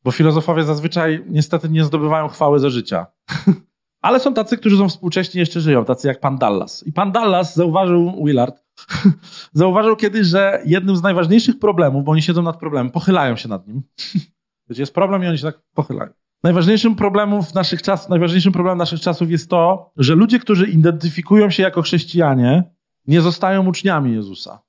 Bo 0.03 0.11
filozofowie 0.11 0.63
zazwyczaj 0.63 1.25
niestety 1.29 1.69
nie 1.69 1.83
zdobywają 1.83 2.27
chwały 2.27 2.59
za 2.59 2.69
życia. 2.69 3.05
Ale 4.01 4.19
są 4.19 4.33
tacy, 4.33 4.57
którzy 4.57 4.77
są 4.77 4.89
współcześnie 4.89 5.39
jeszcze 5.39 5.61
żyją, 5.61 5.85
tacy 5.85 6.07
jak 6.07 6.19
pan 6.19 6.37
Dallas. 6.37 6.87
I 6.87 6.93
pan 6.93 7.11
Dallas 7.11 7.55
zauważył, 7.55 8.25
Willard, 8.25 8.63
zauważył 9.53 9.95
kiedyś, 9.95 10.27
że 10.27 10.61
jednym 10.65 10.95
z 10.95 11.01
najważniejszych 11.01 11.59
problemów, 11.59 12.03
bo 12.03 12.11
oni 12.11 12.21
siedzą 12.21 12.41
nad 12.41 12.57
problemem, 12.57 12.91
pochylają 12.91 13.35
się 13.35 13.49
nad 13.49 13.67
nim. 13.67 13.81
Wiecie, 14.69 14.81
jest 14.81 14.93
problem 14.93 15.23
i 15.23 15.27
oni 15.27 15.37
się 15.37 15.43
tak 15.43 15.61
pochylają. 15.73 16.11
Najważniejszym 16.43 16.95
problemem 16.95 17.39
naszych 17.55 17.81
czasów, 17.81 18.09
najważniejszym 18.09 18.53
problemem 18.53 18.77
naszych 18.77 18.99
czasów 18.99 19.31
jest 19.31 19.49
to, 19.49 19.91
że 19.97 20.15
ludzie, 20.15 20.39
którzy 20.39 20.67
identyfikują 20.67 21.49
się 21.49 21.63
jako 21.63 21.81
chrześcijanie, 21.81 22.63
nie 23.07 23.21
zostają 23.21 23.67
uczniami 23.67 24.13
Jezusa. 24.13 24.61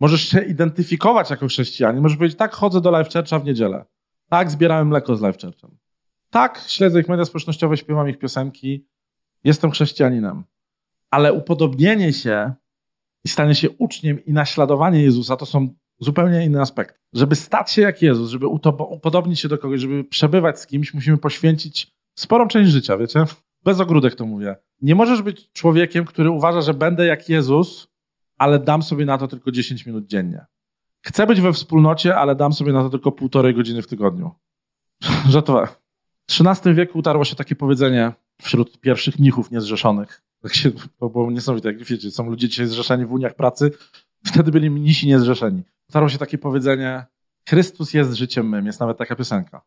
Możesz 0.00 0.20
się 0.20 0.40
identyfikować 0.40 1.30
jako 1.30 1.48
chrześcijanin, 1.48 2.02
możesz 2.02 2.18
powiedzieć, 2.18 2.38
tak, 2.38 2.54
chodzę 2.54 2.80
do 2.80 2.98
Life 2.98 3.10
Churcha 3.10 3.38
w 3.38 3.44
niedzielę. 3.44 3.84
Tak, 4.28 4.50
zbierałem 4.50 4.88
mleko 4.88 5.16
z 5.16 5.22
Life 5.22 5.38
Churchem. 5.46 5.78
Tak, 6.30 6.64
śledzę 6.66 7.00
ich 7.00 7.08
media 7.08 7.24
społecznościowe, 7.24 7.76
śpiewam 7.76 8.08
ich 8.08 8.18
piosenki. 8.18 8.86
Jestem 9.44 9.70
chrześcijaninem. 9.70 10.44
Ale 11.10 11.32
upodobnienie 11.32 12.12
się 12.12 12.52
i 13.24 13.28
stanie 13.28 13.54
się 13.54 13.70
uczniem 13.70 14.24
i 14.24 14.32
naśladowanie 14.32 15.02
Jezusa 15.02 15.36
to 15.36 15.46
są 15.46 15.74
zupełnie 16.00 16.44
inny 16.44 16.60
aspekt. 16.60 17.00
Żeby 17.12 17.36
stać 17.36 17.70
się 17.70 17.82
jak 17.82 18.02
Jezus, 18.02 18.30
żeby 18.30 18.46
upodobnić 18.46 19.40
się 19.40 19.48
do 19.48 19.58
kogoś, 19.58 19.80
żeby 19.80 20.04
przebywać 20.04 20.60
z 20.60 20.66
kimś, 20.66 20.94
musimy 20.94 21.18
poświęcić 21.18 21.92
sporą 22.14 22.48
część 22.48 22.70
życia, 22.70 22.96
wiecie? 22.96 23.24
Bez 23.64 23.80
ogródek 23.80 24.14
to 24.14 24.26
mówię. 24.26 24.56
Nie 24.82 24.94
możesz 24.94 25.22
być 25.22 25.52
człowiekiem, 25.52 26.04
który 26.04 26.30
uważa, 26.30 26.60
że 26.60 26.74
będę 26.74 27.06
jak 27.06 27.28
Jezus, 27.28 27.88
ale 28.38 28.58
dam 28.58 28.82
sobie 28.82 29.04
na 29.04 29.18
to 29.18 29.28
tylko 29.28 29.50
10 29.50 29.86
minut 29.86 30.06
dziennie. 30.06 30.46
Chcę 31.08 31.26
być 31.26 31.40
we 31.40 31.52
wspólnocie, 31.52 32.16
ale 32.16 32.34
dam 32.34 32.52
sobie 32.52 32.72
na 32.72 32.82
to 32.82 32.90
tylko 32.90 33.12
półtorej 33.12 33.54
godziny 33.54 33.82
w 33.82 33.86
tygodniu. 33.86 34.30
Żartowałem. 35.28 35.68
W 36.30 36.40
XIII 36.40 36.74
wieku 36.74 36.98
utarło 36.98 37.24
się 37.24 37.36
takie 37.36 37.56
powiedzenie 37.56 38.12
wśród 38.42 38.80
pierwszych 38.80 39.18
mnichów 39.18 39.50
niezrzeszonych. 39.50 40.22
Tak 40.42 40.54
się, 40.54 40.70
to 40.98 41.08
było 41.08 41.30
niesamowite, 41.30 41.68
jak 41.68 41.84
wiecie, 41.84 42.10
są 42.10 42.30
ludzie 42.30 42.48
dzisiaj 42.48 42.66
zrzeszeni 42.66 43.06
w 43.06 43.12
uniach 43.12 43.34
pracy, 43.34 43.70
wtedy 44.26 44.50
byli 44.50 44.70
mnisi 44.70 45.06
niezrzeszeni. 45.06 45.62
Utarło 45.88 46.08
się 46.08 46.18
takie 46.18 46.38
powiedzenie, 46.38 47.06
Chrystus 47.48 47.94
jest 47.94 48.12
życiem 48.12 48.48
mym, 48.48 48.66
jest 48.66 48.80
nawet 48.80 48.98
taka 48.98 49.16
piosenka. 49.16 49.62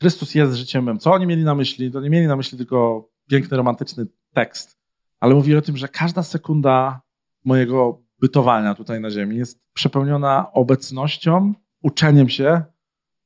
Chrystus 0.00 0.34
jest 0.34 0.54
życiem 0.54 0.84
mym. 0.84 0.98
Co 0.98 1.12
oni 1.12 1.26
mieli 1.26 1.44
na 1.44 1.54
myśli? 1.54 1.90
To 1.90 2.00
nie 2.00 2.10
mieli 2.10 2.26
na 2.26 2.36
myśli 2.36 2.58
tylko 2.58 3.08
piękny, 3.30 3.56
romantyczny 3.56 4.06
tekst, 4.32 4.78
ale 5.20 5.34
mówili 5.34 5.56
o 5.56 5.62
tym, 5.62 5.76
że 5.76 5.88
każda 5.88 6.22
sekunda 6.22 7.00
mojego 7.44 8.03
bytowania 8.20 8.74
tutaj 8.74 9.00
na 9.00 9.10
ziemi 9.10 9.36
jest 9.36 9.60
przepełniona 9.72 10.52
obecnością, 10.52 11.54
uczeniem 11.82 12.28
się 12.28 12.62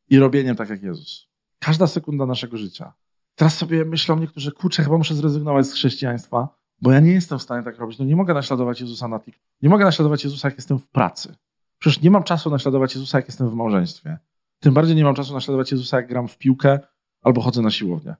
i 0.08 0.18
robieniem 0.18 0.56
tak 0.56 0.68
jak 0.68 0.82
Jezus. 0.82 1.28
Każda 1.58 1.86
sekunda 1.86 2.26
naszego 2.26 2.56
życia. 2.56 2.92
Teraz 3.34 3.56
sobie 3.56 3.84
myślą 3.84 4.18
niektórzy, 4.18 4.52
kurczę, 4.52 4.82
chyba 4.82 4.98
muszę 4.98 5.14
zrezygnować 5.14 5.66
z 5.66 5.72
chrześcijaństwa, 5.72 6.48
bo 6.82 6.92
ja 6.92 7.00
nie 7.00 7.12
jestem 7.12 7.38
w 7.38 7.42
stanie 7.42 7.64
tak 7.64 7.78
robić. 7.78 7.98
No 7.98 8.04
nie 8.04 8.16
mogę 8.16 8.34
naśladować 8.34 8.80
Jezusa 8.80 9.08
na 9.08 9.20
TikTok. 9.20 9.44
Nie 9.62 9.68
mogę 9.68 9.84
naśladować 9.84 10.24
Jezusa, 10.24 10.48
jak 10.48 10.56
jestem 10.56 10.78
w 10.78 10.88
pracy. 10.88 11.34
Przecież 11.78 12.02
nie 12.02 12.10
mam 12.10 12.22
czasu 12.22 12.50
naśladować 12.50 12.94
Jezusa, 12.94 13.18
jak 13.18 13.26
jestem 13.26 13.50
w 13.50 13.54
małżeństwie. 13.54 14.18
Tym 14.60 14.74
bardziej 14.74 14.96
nie 14.96 15.04
mam 15.04 15.14
czasu 15.14 15.34
naśladować 15.34 15.72
Jezusa, 15.72 15.96
jak 15.96 16.08
gram 16.08 16.28
w 16.28 16.38
piłkę 16.38 16.78
albo 17.22 17.40
chodzę 17.40 17.62
na 17.62 17.70
siłownię. 17.70 18.14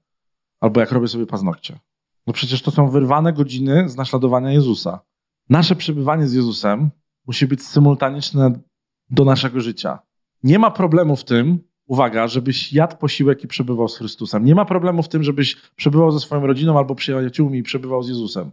Albo 0.61 0.81
jak 0.81 0.93
robię 0.93 1.09
sobie 1.09 1.27
paznokcie. 1.27 1.79
No 2.27 2.33
przecież 2.33 2.63
to 2.63 2.71
są 2.71 2.89
wyrwane 2.89 3.33
godziny 3.33 3.89
z 3.89 3.97
naśladowania 3.97 4.53
Jezusa. 4.53 5.01
Nasze 5.51 5.77
przebywanie 5.77 6.29
z 6.29 6.33
Jezusem 6.33 6.91
musi 7.27 7.47
być 7.47 7.63
symultaniczne 7.63 8.61
do 9.11 9.25
naszego 9.25 9.61
życia. 9.61 9.99
Nie 10.43 10.59
ma 10.59 10.71
problemu 10.71 11.17
w 11.17 11.25
tym, 11.25 11.59
uwaga, 11.87 12.29
żebyś 12.29 12.73
jadł 12.73 12.97
posiłek 12.97 13.45
i 13.45 13.49
przebywał 13.49 13.89
z 13.89 13.99
Chrystusem. 13.99 14.45
Nie 14.45 14.55
ma 14.55 14.65
problemu 14.65 15.03
w 15.03 15.09
tym, 15.09 15.23
żebyś 15.23 15.57
przebywał 15.77 16.13
ze 16.13 16.21
swoją 16.21 16.47
rodziną 16.47 16.79
albo 16.79 16.95
przyjaciółmi 16.95 17.59
i 17.59 17.63
przebywał 17.63 18.03
z 18.03 18.09
Jezusem. 18.09 18.51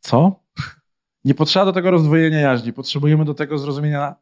Co? 0.00 0.40
Nie 1.24 1.34
potrzeba 1.34 1.64
do 1.64 1.72
tego 1.72 1.90
rozdwojenia 1.90 2.40
jaźni. 2.40 2.72
Potrzebujemy 2.72 3.24
do 3.24 3.34
tego 3.34 3.58
zrozumienia, 3.58 4.14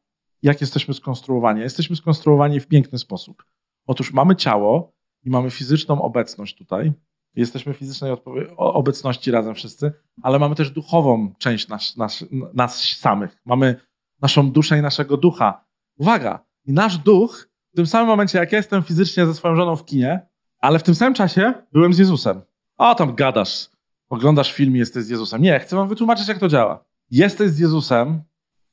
jak 0.42 0.60
jesteśmy 0.60 0.94
skonstruowani. 0.94 1.60
Jesteśmy 1.60 1.96
skonstruowani 1.96 2.60
w 2.60 2.66
piękny 2.66 2.98
sposób. 2.98 3.44
Otóż 3.86 4.12
mamy 4.12 4.36
ciało 4.36 4.92
i 5.24 5.30
mamy 5.30 5.50
fizyczną 5.50 6.02
obecność 6.02 6.56
tutaj. 6.56 6.92
Jesteśmy 7.36 7.74
w 7.74 7.76
fizycznej 7.76 8.12
obecności 8.56 9.30
razem 9.30 9.54
wszyscy, 9.54 9.92
ale 10.22 10.38
mamy 10.38 10.54
też 10.54 10.70
duchową 10.70 11.34
część 11.38 11.68
nas, 11.68 11.96
nas, 11.96 12.24
nas 12.54 12.82
samych. 12.82 13.36
Mamy 13.44 13.80
naszą 14.22 14.50
duszę 14.50 14.78
i 14.78 14.82
naszego 14.82 15.16
ducha. 15.16 15.64
Uwaga! 15.98 16.44
I 16.64 16.72
nasz 16.72 16.98
duch 16.98 17.48
w 17.72 17.76
tym 17.76 17.86
samym 17.86 18.06
momencie, 18.06 18.38
jak 18.38 18.52
ja 18.52 18.58
jestem 18.58 18.82
fizycznie 18.82 19.26
ze 19.26 19.34
swoją 19.34 19.56
żoną 19.56 19.76
w 19.76 19.84
kinie, 19.84 20.26
ale 20.58 20.78
w 20.78 20.82
tym 20.82 20.94
samym 20.94 21.14
czasie 21.14 21.54
byłem 21.72 21.94
z 21.94 21.98
Jezusem. 21.98 22.42
O, 22.76 22.94
tam 22.94 23.14
gadasz. 23.14 23.70
Oglądasz 24.08 24.52
film 24.52 24.76
i 24.76 24.78
jesteś 24.78 25.04
z 25.04 25.08
Jezusem. 25.08 25.42
Nie, 25.42 25.60
chcę 25.60 25.76
wam 25.76 25.88
wytłumaczyć, 25.88 26.28
jak 26.28 26.38
to 26.38 26.48
działa. 26.48 26.84
Jesteś 27.10 27.50
z 27.50 27.58
Jezusem, 27.58 28.22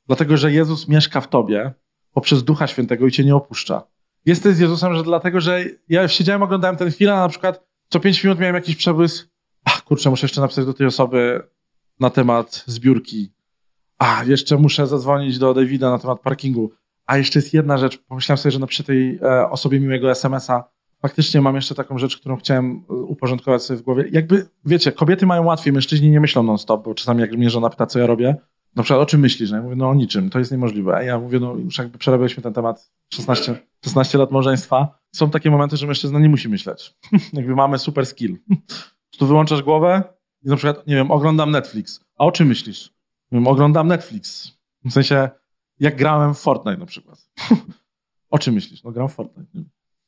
dlatego 0.06 0.36
że 0.36 0.52
Jezus 0.52 0.88
mieszka 0.88 1.20
w 1.20 1.28
tobie 1.28 1.72
poprzez 2.12 2.44
Ducha 2.44 2.66
Świętego 2.66 3.06
i 3.06 3.12
cię 3.12 3.24
nie 3.24 3.36
opuszcza. 3.36 3.82
Jesteś 4.26 4.56
z 4.56 4.58
Jezusem, 4.58 4.94
że 4.94 5.02
dlatego, 5.02 5.40
że 5.40 5.64
ja 5.88 6.08
siedziałem, 6.08 6.42
oglądałem 6.42 6.76
ten 6.76 6.92
film, 6.92 7.10
a 7.10 7.16
na 7.16 7.28
przykład 7.28 7.69
co 7.90 8.00
pięć 8.00 8.24
minut 8.24 8.38
miałem 8.38 8.54
jakiś 8.54 8.76
przebłysk. 8.76 9.28
Ach, 9.64 9.82
kurczę, 9.84 10.10
muszę 10.10 10.24
jeszcze 10.24 10.40
napisać 10.40 10.66
do 10.66 10.74
tej 10.74 10.86
osoby 10.86 11.42
na 12.00 12.10
temat 12.10 12.64
zbiórki. 12.66 13.32
A, 13.98 14.24
jeszcze 14.24 14.56
muszę 14.56 14.86
zadzwonić 14.86 15.38
do 15.38 15.54
Davida 15.54 15.90
na 15.90 15.98
temat 15.98 16.20
parkingu. 16.20 16.70
A 17.06 17.16
jeszcze 17.16 17.38
jest 17.38 17.54
jedna 17.54 17.78
rzecz. 17.78 17.98
Pomyślałem 17.98 18.38
sobie, 18.38 18.50
że 18.52 18.58
napiszę 18.58 18.84
tej 18.84 19.18
e, 19.22 19.50
osobie 19.50 19.80
miłego 19.80 20.10
SMS-a. 20.10 20.64
Faktycznie 21.02 21.40
mam 21.40 21.54
jeszcze 21.54 21.74
taką 21.74 21.98
rzecz, 21.98 22.16
którą 22.16 22.36
chciałem 22.36 22.84
e, 22.90 22.92
uporządkować 22.94 23.62
sobie 23.62 23.78
w 23.78 23.82
głowie. 23.82 24.04
Jakby, 24.12 24.46
wiecie, 24.64 24.92
kobiety 24.92 25.26
mają 25.26 25.44
łatwiej, 25.44 25.72
mężczyźni 25.72 26.10
nie 26.10 26.20
myślą 26.20 26.42
non-stop, 26.42 26.84
bo 26.84 26.94
czasami 26.94 27.20
jak 27.20 27.32
mnie 27.32 27.50
żona 27.50 27.70
pyta, 27.70 27.86
co 27.86 27.98
ja 27.98 28.06
robię, 28.06 28.36
na 28.76 28.82
przykład 28.82 29.02
o 29.02 29.06
czym 29.06 29.20
myślisz? 29.20 29.50
No 29.50 29.56
ja 29.56 29.62
mówię, 29.62 29.76
no 29.76 29.88
o 29.88 29.94
niczym, 29.94 30.30
to 30.30 30.38
jest 30.38 30.52
niemożliwe. 30.52 30.96
A 30.96 31.02
ja 31.02 31.18
mówię, 31.18 31.40
no 31.40 31.54
już 31.54 31.78
jakby 31.78 31.98
przerabialiśmy 31.98 32.42
ten 32.42 32.52
temat 32.52 32.90
16, 33.12 33.58
16 33.84 34.18
lat 34.18 34.30
małżeństwa. 34.30 34.98
Są 35.12 35.30
takie 35.30 35.50
momenty, 35.50 35.76
że 35.76 35.86
mężczyzna 35.86 36.18
nie 36.18 36.28
musi 36.28 36.48
myśleć. 36.48 36.94
jakby 37.32 37.54
mamy 37.54 37.78
super 37.78 38.06
skill. 38.06 38.38
tu 39.18 39.26
wyłączasz 39.26 39.62
głowę 39.62 40.02
i 40.42 40.48
na 40.48 40.56
przykład, 40.56 40.86
nie 40.86 40.94
wiem, 40.94 41.10
oglądam 41.10 41.50
Netflix. 41.50 42.04
A 42.18 42.24
o 42.24 42.32
czym 42.32 42.48
myślisz? 42.48 42.94
Wiem, 43.32 43.46
oglądam 43.46 43.88
Netflix. 43.88 44.52
W 44.84 44.92
sensie, 44.92 45.28
jak 45.80 45.96
grałem 45.96 46.34
w 46.34 46.38
Fortnite 46.38 46.76
na 46.78 46.86
przykład. 46.86 47.30
o 48.30 48.38
czym 48.38 48.54
myślisz? 48.54 48.82
No 48.82 48.92
gram 48.92 49.08
w 49.08 49.12
Fortnite. 49.12 49.50
Nie, 49.54 49.60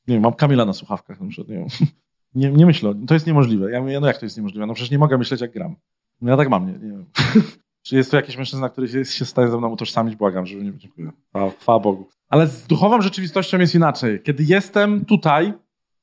nie 0.08 0.14
wiem, 0.14 0.22
mam 0.22 0.32
Kamila 0.32 0.64
na 0.64 0.72
słuchawkach 0.72 1.20
na 1.20 1.28
przykład. 1.28 1.48
Nie, 1.48 1.66
nie, 2.34 2.56
nie 2.56 2.66
myślę, 2.66 2.94
to 3.06 3.14
jest 3.14 3.26
niemożliwe. 3.26 3.70
Ja 3.70 3.80
mówię, 3.80 4.00
no 4.00 4.06
jak 4.06 4.18
to 4.18 4.26
jest 4.26 4.36
niemożliwe? 4.36 4.66
No 4.66 4.74
przecież 4.74 4.90
nie 4.90 4.98
mogę 4.98 5.18
myśleć 5.18 5.40
jak 5.40 5.52
gram. 5.52 5.76
No 6.20 6.30
ja 6.30 6.36
tak 6.36 6.48
mam, 6.48 6.66
nie, 6.66 6.72
nie 6.72 6.78
wiem. 6.78 7.06
Czy 7.82 7.96
jest 7.96 8.10
to 8.10 8.16
jakiś 8.16 8.36
mężczyzna, 8.36 8.68
który 8.68 8.88
się, 8.88 9.04
się 9.04 9.24
stanie 9.24 9.48
ze 9.48 9.58
mną 9.58 9.68
utożsamić? 9.68 10.16
Błagam, 10.16 10.46
żeby 10.46 10.64
nie... 10.64 10.78
Dziękuję. 10.78 11.10
Chwała 11.60 11.80
Bogu. 11.80 12.08
Ale 12.28 12.46
z 12.46 12.66
duchową 12.66 13.02
rzeczywistością 13.02 13.58
jest 13.58 13.74
inaczej. 13.74 14.20
Kiedy 14.22 14.44
jestem 14.44 15.04
tutaj, 15.04 15.52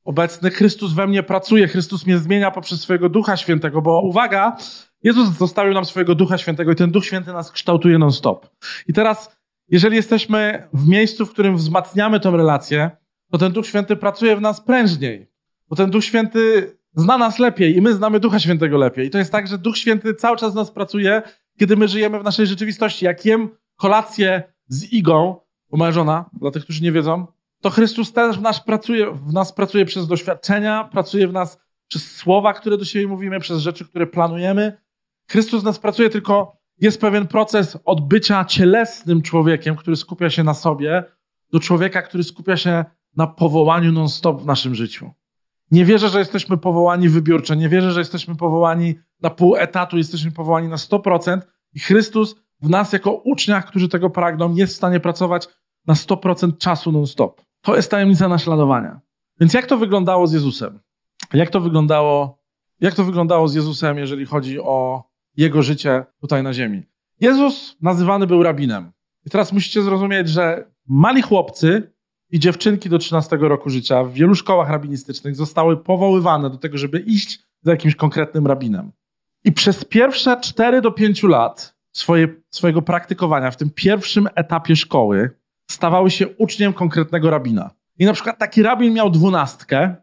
obecny, 0.04 0.52
Chrystus 0.52 0.94
we 0.94 1.08
mnie 1.08 1.24
pracuje, 1.24 1.68
Chrystus 1.68 2.06
mnie 2.06 2.18
zmienia 2.18 2.52
poprzez 2.52 2.82
swojego 2.82 3.10
Ducha 3.10 3.38
Świętego, 3.38 3.82
bo 3.82 4.02
uwaga, 4.02 4.58
Jezus 5.04 5.30
zostawił 5.30 5.74
nam 5.74 5.86
swojego 5.86 6.16
Ducha 6.16 6.38
Świętego 6.38 6.72
i 6.72 6.76
ten 6.76 6.92
Duch 6.92 7.06
Święty 7.06 7.34
nas 7.34 7.52
kształtuje 7.52 7.98
non-stop. 7.98 8.50
I 8.88 8.94
teraz, 8.94 9.38
jeżeli 9.68 9.96
jesteśmy 9.96 10.68
w 10.74 10.88
miejscu, 10.88 11.26
w 11.26 11.32
którym 11.32 11.56
wzmacniamy 11.56 12.20
tę 12.20 12.32
relację, 12.32 12.92
to 13.32 13.38
ten 13.38 13.52
Duch 13.52 13.68
Święty 13.68 13.96
pracuje 13.96 14.36
w 14.36 14.42
nas 14.42 14.62
prężniej. 14.62 15.32
Bo 15.70 15.76
ten 15.76 15.90
Duch 15.90 16.06
Święty 16.06 16.72
zna 16.96 17.18
nas 17.18 17.40
lepiej 17.40 17.78
i 17.78 17.82
my 17.82 17.94
znamy 17.94 18.20
Ducha 18.20 18.40
Świętego 18.40 18.78
lepiej. 18.78 19.08
I 19.08 19.10
to 19.10 19.18
jest 19.18 19.32
tak, 19.32 19.48
że 19.48 19.58
Duch 19.58 19.78
Święty 19.78 20.14
cały 20.14 20.38
czas 20.38 20.54
w 20.54 20.56
nas 20.56 20.72
pracuje 20.72 21.22
kiedy 21.60 21.78
my 21.78 21.88
żyjemy 21.88 22.20
w 22.20 22.24
naszej 22.24 22.48
rzeczywistości. 22.48 23.06
Jak 23.06 23.26
jem 23.26 23.50
kolację 23.76 24.44
z 24.68 24.94
igą, 24.94 25.36
bo 25.70 25.78
moja 25.78 25.92
żona, 25.92 26.30
dla 26.34 26.52
tych, 26.52 26.64
którzy 26.64 26.84
nie 26.84 26.92
wiedzą, 26.92 27.28
to 27.62 27.70
Chrystus 27.70 28.14
też 28.14 28.38
w 28.38 28.42
nas 28.42 28.64
pracuje, 28.64 29.12
w 29.12 29.34
nas 29.34 29.54
pracuje 29.54 29.86
przez 29.86 30.08
doświadczenia, 30.08 30.84
pracuje 30.84 31.28
w 31.28 31.34
nas 31.34 31.60
przez 31.88 32.16
słowa, 32.16 32.54
które 32.54 32.78
do 32.78 32.86
siebie 32.86 33.08
mówimy, 33.08 33.40
przez 33.40 33.62
rzeczy, 33.62 33.86
które 33.86 34.08
planujemy. 34.08 34.78
Chrystus 35.32 35.62
w 35.62 35.66
nas 35.66 35.80
pracuje, 35.80 36.10
tylko 36.10 36.58
jest 36.82 37.02
pewien 37.02 37.28
proces 37.28 37.78
od 37.86 38.08
bycia 38.08 38.46
cielesnym 38.46 39.22
człowiekiem, 39.22 39.76
który 39.76 39.96
skupia 39.96 40.30
się 40.30 40.44
na 40.44 40.54
sobie, 40.54 41.04
do 41.52 41.60
człowieka, 41.60 42.02
który 42.02 42.24
skupia 42.24 42.58
się 42.58 42.86
na 43.16 43.28
powołaniu 43.28 43.92
non-stop 43.92 44.42
w 44.42 44.46
naszym 44.46 44.76
życiu. 44.76 45.12
Nie 45.72 45.86
wierzę, 45.86 46.10
że 46.10 46.20
jesteśmy 46.20 46.58
powołani 46.58 47.10
wybiórczo, 47.10 47.56
nie 47.56 47.70
wierzę, 47.70 47.92
że 47.92 48.00
jesteśmy 48.00 48.36
powołani 48.36 48.96
na 49.22 49.30
pół 49.30 49.56
etatu, 49.56 49.98
jesteśmy 49.98 50.32
powołani 50.32 50.68
na 50.68 50.76
100% 50.76 51.40
i 51.74 51.80
Chrystus 51.80 52.36
w 52.62 52.70
nas 52.70 52.94
jako 52.94 53.12
uczniach, 53.12 53.66
którzy 53.66 53.90
tego 53.90 54.10
pragną, 54.10 54.56
jest 54.56 54.74
w 54.74 54.78
stanie 54.78 55.00
pracować 55.00 55.48
na 55.88 55.94
100% 55.94 56.58
czasu 56.58 56.92
non-stop. 56.92 57.42
To 57.62 57.76
jest 57.76 57.92
tajemnica 57.92 58.28
naśladowania. 58.28 59.00
Więc 59.40 59.54
jak 59.54 59.66
to 59.66 59.78
wyglądało 59.78 60.28
z 60.28 60.34
Jezusem? 60.34 60.80
Jak 61.34 61.50
to 61.50 61.60
wyglądało, 61.62 62.40
jak 62.80 62.94
to 62.94 63.04
wyglądało 63.04 63.48
z 63.48 63.56
Jezusem, 63.56 63.98
jeżeli 63.98 64.26
chodzi 64.26 64.60
o 64.60 65.04
jego 65.38 65.64
życie 65.64 66.06
tutaj 66.22 66.44
na 66.44 66.54
ziemi? 66.54 66.84
Jezus 67.20 67.78
nazywany 67.82 68.28
był 68.28 68.44
rabinem. 68.44 68.92
I 69.26 69.30
teraz 69.30 69.54
musicie 69.54 69.82
zrozumieć, 69.82 70.30
że 70.30 70.72
mali 70.88 71.22
chłopcy 71.22 71.94
i 72.32 72.40
dziewczynki 72.40 72.90
do 72.90 72.98
13 72.98 73.38
roku 73.38 73.70
życia 73.70 74.04
w 74.04 74.14
wielu 74.14 74.36
szkołach 74.36 74.70
rabinistycznych 74.70 75.36
zostały 75.36 75.78
powoływane 75.78 76.50
do 76.50 76.58
tego, 76.58 76.78
żeby 76.78 77.00
iść 77.00 77.40
za 77.62 77.72
jakimś 77.72 77.96
konkretnym 77.96 78.48
rabinem. 78.48 78.92
I 79.44 79.52
przez 79.52 79.86
pierwsze 79.86 80.38
4 80.42 80.82
do 80.82 80.92
5 80.92 81.24
lat 81.24 81.76
swoje, 81.92 82.28
swojego 82.50 82.82
praktykowania 82.82 83.52
w 83.52 83.58
tym 83.58 83.70
pierwszym 83.70 84.30
etapie 84.36 84.76
szkoły 84.76 85.30
stawały 85.72 86.12
się 86.12 86.28
uczniem 86.28 86.74
konkretnego 86.74 87.30
rabina. 87.30 87.70
I 88.00 88.06
na 88.06 88.14
przykład 88.14 88.38
taki 88.38 88.64
rabin 88.64 88.94
miał 88.94 89.10
dwunastkę, 89.10 89.96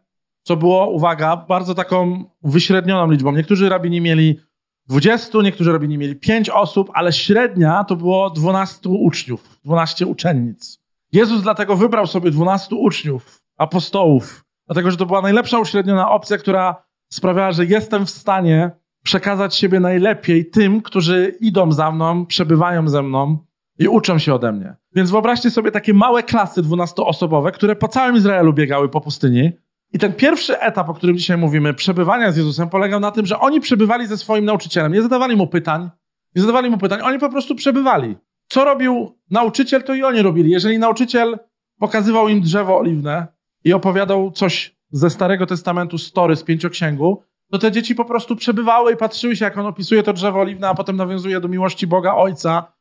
co 0.43 0.55
było, 0.55 0.89
uwaga, 0.89 1.37
bardzo 1.37 1.75
taką 1.75 2.23
wyśrednioną 2.43 3.11
liczbą. 3.11 3.31
Niektórzy 3.31 3.69
rabini 3.69 4.01
mieli 4.01 4.39
20, 4.87 5.41
niektórzy 5.41 5.71
rabini 5.71 5.97
mieli 5.97 6.15
5 6.15 6.49
osób, 6.49 6.91
ale 6.93 7.13
średnia 7.13 7.83
to 7.83 7.95
było 7.95 8.29
12 8.29 8.89
uczniów, 8.89 9.59
12 9.65 10.05
uczennic. 10.05 10.79
Jezus 11.11 11.41
dlatego 11.41 11.75
wybrał 11.75 12.07
sobie 12.07 12.31
12 12.31 12.75
uczniów, 12.75 13.41
apostołów, 13.57 14.45
dlatego 14.67 14.91
że 14.91 14.97
to 14.97 15.05
była 15.05 15.21
najlepsza 15.21 15.59
uśredniona 15.59 16.09
opcja, 16.09 16.37
która 16.37 16.83
sprawiała, 17.09 17.51
że 17.51 17.65
jestem 17.65 18.05
w 18.05 18.09
stanie 18.09 18.71
przekazać 19.07 19.55
siebie 19.55 19.79
najlepiej 19.79 20.45
tym, 20.45 20.81
którzy 20.81 21.37
idą 21.39 21.71
za 21.71 21.91
mną, 21.91 22.25
przebywają 22.25 22.87
ze 22.87 23.03
mną 23.03 23.37
i 23.79 23.87
uczą 23.87 24.19
się 24.19 24.33
ode 24.33 24.51
mnie. 24.51 24.75
Więc 24.95 25.11
wyobraźcie 25.11 25.51
sobie 25.51 25.71
takie 25.71 25.93
małe 25.93 26.23
klasy 26.23 26.61
dwunastoosobowe, 26.61 27.51
które 27.51 27.75
po 27.75 27.87
całym 27.87 28.15
Izraelu 28.15 28.53
biegały 28.53 28.89
po 28.89 29.01
pustyni. 29.01 29.51
I 29.93 29.99
ten 29.99 30.13
pierwszy 30.13 30.59
etap, 30.59 30.89
o 30.89 30.93
którym 30.93 31.17
dzisiaj 31.17 31.37
mówimy, 31.37 31.73
przebywania 31.73 32.31
z 32.31 32.37
Jezusem, 32.37 32.69
polegał 32.69 32.99
na 32.99 33.11
tym, 33.11 33.25
że 33.25 33.39
oni 33.39 33.61
przebywali 33.61 34.07
ze 34.07 34.17
swoim 34.17 34.45
nauczycielem. 34.45 34.93
Nie 34.93 35.01
zadawali 35.01 35.35
mu 35.35 35.47
pytań, 35.47 35.89
nie 36.35 36.41
zadawali 36.41 36.69
mu 36.69 36.77
pytań, 36.77 36.99
oni 37.03 37.19
po 37.19 37.29
prostu 37.29 37.55
przebywali. 37.55 38.15
Co 38.47 38.65
robił 38.65 39.17
nauczyciel, 39.31 39.83
to 39.83 39.95
i 39.95 40.03
oni 40.03 40.21
robili. 40.21 40.51
Jeżeli 40.51 40.79
nauczyciel 40.79 41.39
pokazywał 41.79 42.27
im 42.27 42.41
drzewo 42.41 42.79
oliwne 42.79 43.27
i 43.63 43.73
opowiadał 43.73 44.31
coś 44.31 44.77
ze 44.91 45.09
Starego 45.09 45.45
Testamentu, 45.45 45.97
story 45.97 46.35
z 46.35 46.43
pięcioksięgu, 46.43 47.23
to 47.51 47.57
te 47.57 47.71
dzieci 47.71 47.95
po 47.95 48.05
prostu 48.05 48.35
przebywały 48.35 48.93
i 48.93 48.97
patrzyły 48.97 49.35
się, 49.35 49.45
jak 49.45 49.57
on 49.57 49.65
opisuje 49.65 50.03
to 50.03 50.13
drzewo 50.13 50.39
oliwne, 50.39 50.69
a 50.69 50.75
potem 50.75 50.95
nawiązuje 50.95 51.39
do 51.39 51.47
miłości 51.47 51.87
Boga 51.87 52.15
Ojca 52.15 52.71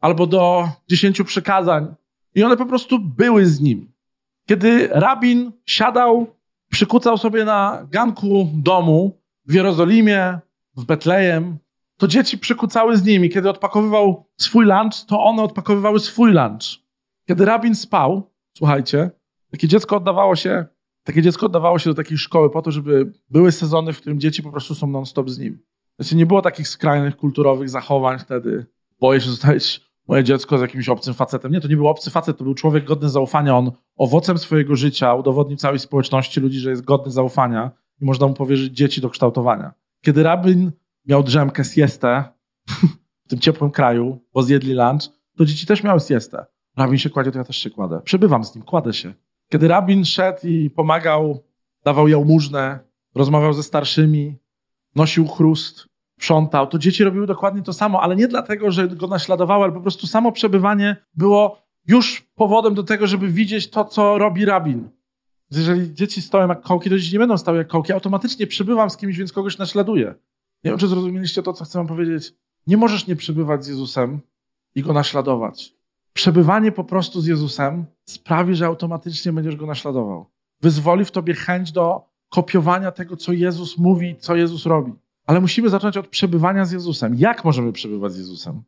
albo 0.00 0.26
do 0.26 0.68
dziesięciu 0.88 1.24
przykazań. 1.24 1.94
I 2.34 2.44
one 2.44 2.56
po 2.56 2.66
prostu 2.66 2.98
były 2.98 3.46
z 3.46 3.60
nim. 3.60 3.92
Kiedy 4.46 4.88
rabin 4.92 5.52
siadał, 5.66 6.26
przykucał 6.70 7.18
sobie 7.18 7.44
na 7.44 7.86
ganku 7.90 8.48
domu 8.54 9.18
w 9.46 9.54
Jerozolimie, 9.54 10.38
w 10.76 10.84
Betlejem, 10.84 11.58
to 11.96 12.08
dzieci 12.08 12.38
przykucały 12.38 12.96
z 12.96 13.04
nimi. 13.04 13.30
Kiedy 13.30 13.50
odpakowywał 13.50 14.24
swój 14.36 14.64
lunch, 14.64 15.06
to 15.06 15.24
one 15.24 15.42
odpakowywały 15.42 16.00
swój 16.00 16.32
lunch. 16.32 16.62
Kiedy 17.28 17.44
rabin 17.44 17.74
spał, 17.74 18.30
słuchajcie, 18.56 19.10
takie 19.50 19.68
dziecko 19.68 19.96
oddawało 19.96 20.36
się, 20.36 20.66
takie 21.04 21.22
dziecko 21.22 21.46
oddawało 21.46 21.78
się 21.78 21.90
do 21.90 21.94
takiej 21.94 22.18
szkoły 22.18 22.50
po 22.50 22.62
to, 22.62 22.70
żeby 22.70 23.12
były 23.30 23.52
sezony, 23.52 23.92
w 23.92 24.00
którym 24.00 24.20
dzieci 24.20 24.42
po 24.42 24.50
prostu 24.50 24.74
są 24.74 24.86
non-stop 24.86 25.30
z 25.30 25.38
nim. 25.38 25.58
Znaczy 25.98 26.16
nie 26.16 26.26
było 26.26 26.42
takich 26.42 26.68
skrajnych 26.68 27.16
kulturowych 27.16 27.68
zachowań 27.68 28.18
wtedy. 28.18 28.66
Boję 29.00 29.20
się 29.20 29.30
zostawić 29.30 29.80
moje 30.08 30.24
dziecko 30.24 30.58
z 30.58 30.60
jakimś 30.60 30.88
obcym 30.88 31.14
facetem. 31.14 31.52
Nie, 31.52 31.60
to 31.60 31.68
nie 31.68 31.76
był 31.76 31.88
obcy 31.88 32.10
facet, 32.10 32.38
to 32.38 32.44
był 32.44 32.54
człowiek 32.54 32.84
godny 32.84 33.08
zaufania. 33.08 33.58
On 33.58 33.72
owocem 33.96 34.38
swojego 34.38 34.76
życia 34.76 35.14
udowodnił 35.14 35.56
całej 35.56 35.78
społeczności 35.78 36.40
ludzi, 36.40 36.58
że 36.58 36.70
jest 36.70 36.84
godny 36.84 37.12
zaufania 37.12 37.70
i 38.00 38.04
można 38.04 38.26
mu 38.26 38.34
powierzyć 38.34 38.76
dzieci 38.76 39.00
do 39.00 39.10
kształtowania. 39.10 39.72
Kiedy 40.00 40.22
rabin 40.22 40.72
miał 41.06 41.22
drzemkę, 41.22 41.64
siestę 41.64 42.24
w 43.24 43.28
tym 43.28 43.38
ciepłym 43.38 43.70
kraju, 43.70 44.18
bo 44.34 44.42
zjedli 44.42 44.74
lunch, 44.74 45.02
to 45.36 45.44
dzieci 45.44 45.66
też 45.66 45.82
miały 45.82 46.00
siestę. 46.00 46.46
Rabin 46.76 46.98
się 46.98 47.10
kładzie, 47.10 47.32
to 47.32 47.38
ja 47.38 47.44
też 47.44 47.56
się 47.56 47.70
kładę. 47.70 48.00
Przebywam 48.04 48.44
z 48.44 48.54
nim, 48.54 48.64
kładę 48.64 48.92
się. 48.92 49.14
Kiedy 49.54 49.68
rabin 49.68 50.04
szedł 50.04 50.46
i 50.46 50.70
pomagał, 50.70 51.44
dawał 51.84 52.08
jałmużnę, 52.08 52.78
rozmawiał 53.14 53.52
ze 53.52 53.62
starszymi, 53.62 54.36
nosił 54.94 55.28
chrust, 55.28 55.88
sprzątał, 56.18 56.66
to 56.66 56.78
dzieci 56.78 57.04
robiły 57.04 57.26
dokładnie 57.26 57.62
to 57.62 57.72
samo, 57.72 58.02
ale 58.02 58.16
nie 58.16 58.28
dlatego, 58.28 58.70
że 58.70 58.88
go 58.88 59.06
naśladowały, 59.06 59.64
ale 59.64 59.72
po 59.72 59.80
prostu 59.80 60.06
samo 60.06 60.32
przebywanie 60.32 60.96
było 61.14 61.62
już 61.86 62.26
powodem 62.34 62.74
do 62.74 62.82
tego, 62.82 63.06
żeby 63.06 63.28
widzieć 63.28 63.70
to, 63.70 63.84
co 63.84 64.18
robi 64.18 64.44
rabin. 64.44 64.88
Jeżeli 65.50 65.94
dzieci 65.94 66.22
stoją 66.22 66.48
jak 66.48 66.62
kołki, 66.62 66.90
to 66.90 66.98
dzieci 66.98 67.12
nie 67.12 67.18
będą 67.18 67.38
stały 67.38 67.58
jak 67.58 67.68
kołki. 67.68 67.92
Automatycznie 67.92 68.46
przebywam 68.46 68.90
z 68.90 68.96
kimś, 68.96 69.16
więc 69.18 69.32
kogoś 69.32 69.58
naśladuję. 69.58 70.14
Nie 70.64 70.70
wiem, 70.70 70.78
czy 70.78 70.88
zrozumieliście 70.88 71.42
to, 71.42 71.52
co 71.52 71.64
chcę 71.64 71.78
wam 71.78 71.86
powiedzieć. 71.86 72.34
Nie 72.66 72.76
możesz 72.76 73.06
nie 73.06 73.16
przebywać 73.16 73.64
z 73.64 73.68
Jezusem 73.68 74.20
i 74.74 74.82
go 74.82 74.92
naśladować. 74.92 75.74
Przebywanie 76.14 76.72
po 76.72 76.84
prostu 76.84 77.20
z 77.20 77.26
Jezusem 77.26 77.86
sprawi, 78.04 78.54
że 78.54 78.66
automatycznie 78.66 79.32
będziesz 79.32 79.56
go 79.56 79.66
naśladował. 79.66 80.26
Wyzwoli 80.60 81.04
w 81.04 81.10
tobie 81.10 81.34
chęć 81.34 81.72
do 81.72 82.08
kopiowania 82.28 82.92
tego, 82.92 83.16
co 83.16 83.32
Jezus 83.32 83.78
mówi, 83.78 84.16
co 84.18 84.36
Jezus 84.36 84.66
robi. 84.66 84.92
Ale 85.26 85.40
musimy 85.40 85.68
zacząć 85.68 85.96
od 85.96 86.08
przebywania 86.08 86.64
z 86.64 86.72
Jezusem. 86.72 87.14
Jak 87.14 87.44
możemy 87.44 87.72
przebywać 87.72 88.12
z 88.12 88.18
Jezusem? 88.18 88.62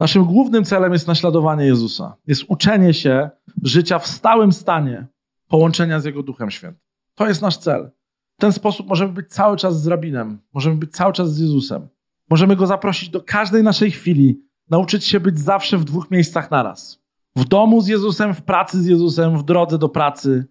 Naszym 0.00 0.24
głównym 0.24 0.64
celem 0.64 0.92
jest 0.92 1.06
naśladowanie 1.06 1.64
Jezusa. 1.64 2.16
Jest 2.26 2.44
uczenie 2.48 2.94
się 2.94 3.30
życia 3.62 3.98
w 3.98 4.06
stałym 4.06 4.52
stanie 4.52 5.06
połączenia 5.48 6.00
z 6.00 6.04
Jego 6.04 6.22
Duchem 6.22 6.50
Świętym. 6.50 6.80
To 7.14 7.28
jest 7.28 7.42
nasz 7.42 7.56
cel. 7.56 7.90
W 8.38 8.40
ten 8.40 8.52
sposób 8.52 8.88
możemy 8.88 9.12
być 9.12 9.28
cały 9.28 9.56
czas 9.56 9.82
z 9.82 9.86
rabinem, 9.86 10.38
możemy 10.54 10.76
być 10.76 10.92
cały 10.92 11.12
czas 11.12 11.34
z 11.34 11.38
Jezusem. 11.38 11.88
Możemy 12.30 12.56
go 12.56 12.66
zaprosić 12.66 13.08
do 13.08 13.20
każdej 13.20 13.62
naszej 13.62 13.90
chwili, 13.90 14.42
nauczyć 14.70 15.04
się 15.04 15.20
być 15.20 15.38
zawsze 15.38 15.78
w 15.78 15.84
dwóch 15.84 16.10
miejscach 16.10 16.50
naraz. 16.50 17.01
W 17.36 17.44
domu 17.44 17.80
z 17.80 17.88
Jezusem, 17.88 18.34
w 18.34 18.42
pracy 18.42 18.82
z 18.82 18.86
Jezusem, 18.86 19.38
w 19.38 19.42
drodze 19.42 19.78
do 19.78 19.88
pracy. 19.88 20.46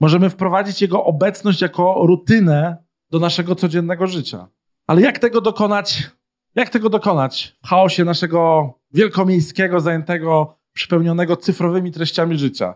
Możemy 0.00 0.30
wprowadzić 0.30 0.82
Jego 0.82 1.04
obecność 1.04 1.60
jako 1.60 2.06
rutynę 2.06 2.76
do 3.10 3.18
naszego 3.18 3.54
codziennego 3.54 4.06
życia. 4.06 4.48
Ale 4.86 5.00
jak 5.00 5.18
tego 5.18 5.40
dokonać? 5.40 6.10
Jak 6.54 6.68
tego 6.70 6.90
dokonać 6.90 7.56
w 7.64 7.68
chaosie 7.68 8.04
naszego 8.04 8.72
wielkomiejskiego, 8.92 9.80
zajętego, 9.80 10.58
przypełnionego 10.72 11.36
cyfrowymi 11.36 11.92
treściami 11.92 12.38
życia? 12.38 12.74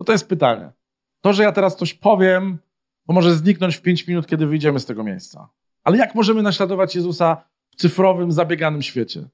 No 0.00 0.06
to 0.06 0.12
jest 0.12 0.28
pytanie. 0.28 0.72
To, 1.20 1.32
że 1.32 1.42
ja 1.42 1.52
teraz 1.52 1.76
coś 1.76 1.94
powiem, 1.94 2.58
to 3.06 3.12
może 3.12 3.34
zniknąć 3.34 3.76
w 3.76 3.82
pięć 3.82 4.06
minut, 4.06 4.26
kiedy 4.26 4.46
wyjdziemy 4.46 4.80
z 4.80 4.86
tego 4.86 5.04
miejsca. 5.04 5.48
Ale 5.84 5.98
jak 5.98 6.14
możemy 6.14 6.42
naśladować 6.42 6.94
Jezusa 6.94 7.44
w 7.70 7.76
cyfrowym, 7.76 8.32
zabieganym 8.32 8.82
świecie? 8.82 9.28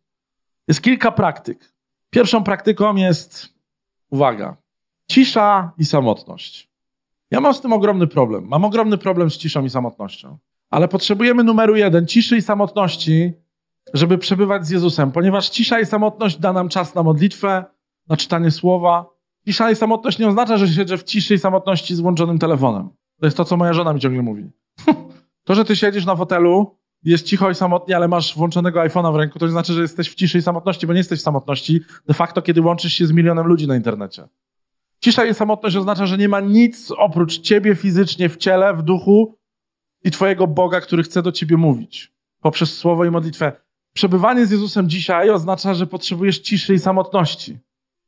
Jest 0.68 0.82
kilka 0.82 1.12
praktyk. 1.12 1.72
Pierwszą 2.10 2.44
praktyką 2.44 2.96
jest, 2.96 3.55
uwaga, 4.10 4.56
cisza 5.10 5.72
i 5.78 5.84
samotność. 5.84 6.70
Ja 7.30 7.40
mam 7.40 7.54
z 7.54 7.60
tym 7.60 7.72
ogromny 7.72 8.06
problem. 8.06 8.48
Mam 8.48 8.64
ogromny 8.64 8.98
problem 8.98 9.30
z 9.30 9.36
ciszą 9.36 9.64
i 9.64 9.70
samotnością. 9.70 10.38
Ale 10.70 10.88
potrzebujemy 10.88 11.44
numeru 11.44 11.76
jeden, 11.76 12.06
ciszy 12.06 12.36
i 12.36 12.42
samotności, 12.42 13.32
żeby 13.94 14.18
przebywać 14.18 14.66
z 14.66 14.70
Jezusem, 14.70 15.12
ponieważ 15.12 15.48
cisza 15.48 15.80
i 15.80 15.86
samotność 15.86 16.38
da 16.38 16.52
nam 16.52 16.68
czas 16.68 16.94
na 16.94 17.02
modlitwę, 17.02 17.64
na 18.08 18.16
czytanie 18.16 18.50
słowa. 18.50 19.06
Cisza 19.44 19.70
i 19.70 19.76
samotność 19.76 20.18
nie 20.18 20.28
oznacza, 20.28 20.56
że 20.56 20.68
siedzę 20.68 20.98
w 20.98 21.04
ciszy 21.04 21.34
i 21.34 21.38
samotności 21.38 21.94
z 21.94 22.00
włączonym 22.00 22.38
telefonem. 22.38 22.88
To 23.20 23.26
jest 23.26 23.36
to, 23.36 23.44
co 23.44 23.56
moja 23.56 23.72
żona 23.72 23.92
mi 23.92 24.00
ciągle 24.00 24.22
mówi. 24.22 24.50
to, 25.44 25.54
że 25.54 25.64
ty 25.64 25.76
siedzisz 25.76 26.06
na 26.06 26.16
fotelu, 26.16 26.76
jest 27.10 27.26
cicho 27.26 27.50
i 27.50 27.54
samotnie, 27.54 27.96
ale 27.96 28.08
masz 28.08 28.36
włączonego 28.36 28.80
iPhone'a 28.80 29.12
w 29.12 29.16
ręku, 29.16 29.38
to 29.38 29.48
znaczy, 29.48 29.72
że 29.72 29.82
jesteś 29.82 30.10
w 30.10 30.14
ciszy 30.14 30.38
i 30.38 30.42
samotności, 30.42 30.86
bo 30.86 30.92
nie 30.92 30.98
jesteś 30.98 31.20
w 31.20 31.22
samotności 31.22 31.80
de 32.08 32.14
facto, 32.14 32.42
kiedy 32.42 32.60
łączysz 32.60 32.92
się 32.92 33.06
z 33.06 33.12
milionem 33.12 33.46
ludzi 33.46 33.66
na 33.66 33.76
internecie. 33.76 34.28
Cisza 35.00 35.24
i 35.24 35.34
samotność 35.34 35.76
oznacza, 35.76 36.06
że 36.06 36.18
nie 36.18 36.28
ma 36.28 36.40
nic 36.40 36.90
oprócz 36.90 37.38
ciebie 37.38 37.74
fizycznie 37.74 38.28
w 38.28 38.36
ciele, 38.36 38.74
w 38.74 38.82
duchu 38.82 39.38
i 40.04 40.10
twojego 40.10 40.46
Boga, 40.46 40.80
który 40.80 41.02
chce 41.02 41.22
do 41.22 41.32
ciebie 41.32 41.56
mówić 41.56 42.16
poprzez 42.40 42.76
słowo 42.76 43.04
i 43.04 43.10
modlitwę. 43.10 43.52
Przebywanie 43.92 44.46
z 44.46 44.50
Jezusem 44.50 44.88
dzisiaj 44.88 45.30
oznacza, 45.30 45.74
że 45.74 45.86
potrzebujesz 45.86 46.38
ciszy 46.38 46.74
i 46.74 46.78
samotności. 46.78 47.58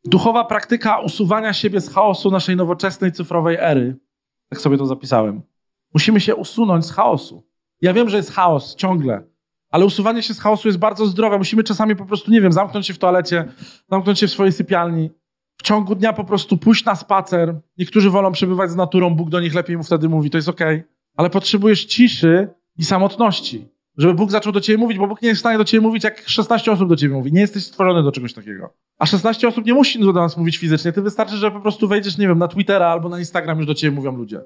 Duchowa 0.04 0.44
praktyka 0.44 0.98
usuwania 0.98 1.52
siebie 1.52 1.80
z 1.80 1.94
chaosu 1.94 2.30
naszej 2.30 2.56
nowoczesnej 2.56 3.12
cyfrowej 3.12 3.56
ery. 3.61 3.96
Tak 4.48 4.61
sobie 4.61 4.78
to 4.78 4.87
zapisałem. 4.87 5.42
Musimy 5.94 6.20
się 6.20 6.37
usunąć 6.37 6.87
z 6.87 6.90
chaosu. 6.90 7.47
Ja 7.80 7.92
wiem, 7.92 8.08
że 8.08 8.16
jest 8.16 8.32
chaos 8.32 8.76
ciągle, 8.76 9.22
ale 9.70 9.84
usuwanie 9.84 10.22
się 10.22 10.34
z 10.34 10.40
chaosu 10.40 10.68
jest 10.68 10.78
bardzo 10.78 11.06
zdrowe. 11.06 11.38
Musimy 11.38 11.64
czasami 11.64 11.96
po 11.96 12.04
prostu, 12.04 12.30
nie 12.30 12.40
wiem, 12.40 12.52
zamknąć 12.52 12.86
się 12.86 12.94
w 12.94 12.98
toalecie, 12.98 13.44
zamknąć 13.90 14.18
się 14.18 14.26
w 14.26 14.30
swojej 14.30 14.52
sypialni. 14.52 15.10
W 15.56 15.62
ciągu 15.62 15.94
dnia 15.94 16.12
po 16.12 16.24
prostu 16.24 16.56
pójść 16.56 16.84
na 16.84 16.94
spacer. 16.94 17.60
Niektórzy 17.78 18.10
wolą 18.10 18.32
przebywać 18.32 18.70
z 18.70 18.76
naturą, 18.76 19.14
Bóg 19.14 19.30
do 19.30 19.40
nich 19.40 19.54
lepiej 19.54 19.76
mu 19.76 19.82
wtedy 19.82 20.08
mówi, 20.08 20.30
to 20.30 20.38
jest 20.38 20.48
okej. 20.48 20.76
Okay. 20.76 20.88
Ale 21.16 21.30
potrzebujesz 21.30 21.84
ciszy 21.84 22.48
i 22.76 22.84
samotności, 22.84 23.68
żeby 23.96 24.14
Bóg 24.14 24.30
zaczął 24.30 24.52
do 24.52 24.60
ciebie 24.60 24.78
mówić, 24.78 24.98
bo 24.98 25.06
Bóg 25.06 25.22
nie 25.22 25.28
jest 25.28 25.38
w 25.38 25.40
stanie 25.40 25.58
do 25.58 25.64
ciebie 25.64 25.80
mówić, 25.80 26.04
jak 26.04 26.28
16 26.28 26.72
osób 26.72 26.88
do 26.88 26.96
ciebie 26.96 27.14
mówi. 27.14 27.32
Nie 27.32 27.40
jesteś 27.40 27.64
stworzony 27.64 28.02
do 28.02 28.12
czegoś 28.12 28.34
takiego. 28.34 28.74
A 28.98 29.06
16 29.06 29.48
osób 29.48 29.66
nie 29.66 29.74
musi 29.74 30.00
do 30.00 30.12
nas 30.12 30.36
mówić 30.36 30.58
fizycznie. 30.58 30.92
Ty 30.92 31.02
wystarczy, 31.02 31.36
że 31.36 31.50
po 31.50 31.60
prostu 31.60 31.88
wejdziesz, 31.88 32.18
nie 32.18 32.28
wiem, 32.28 32.38
na 32.38 32.48
Twittera 32.48 32.86
albo 32.86 33.08
na 33.08 33.18
Instagram 33.18 33.58
już 33.58 33.66
do 33.66 33.74
ciebie 33.74 33.96
mówią 33.96 34.16
ludzie. 34.16 34.40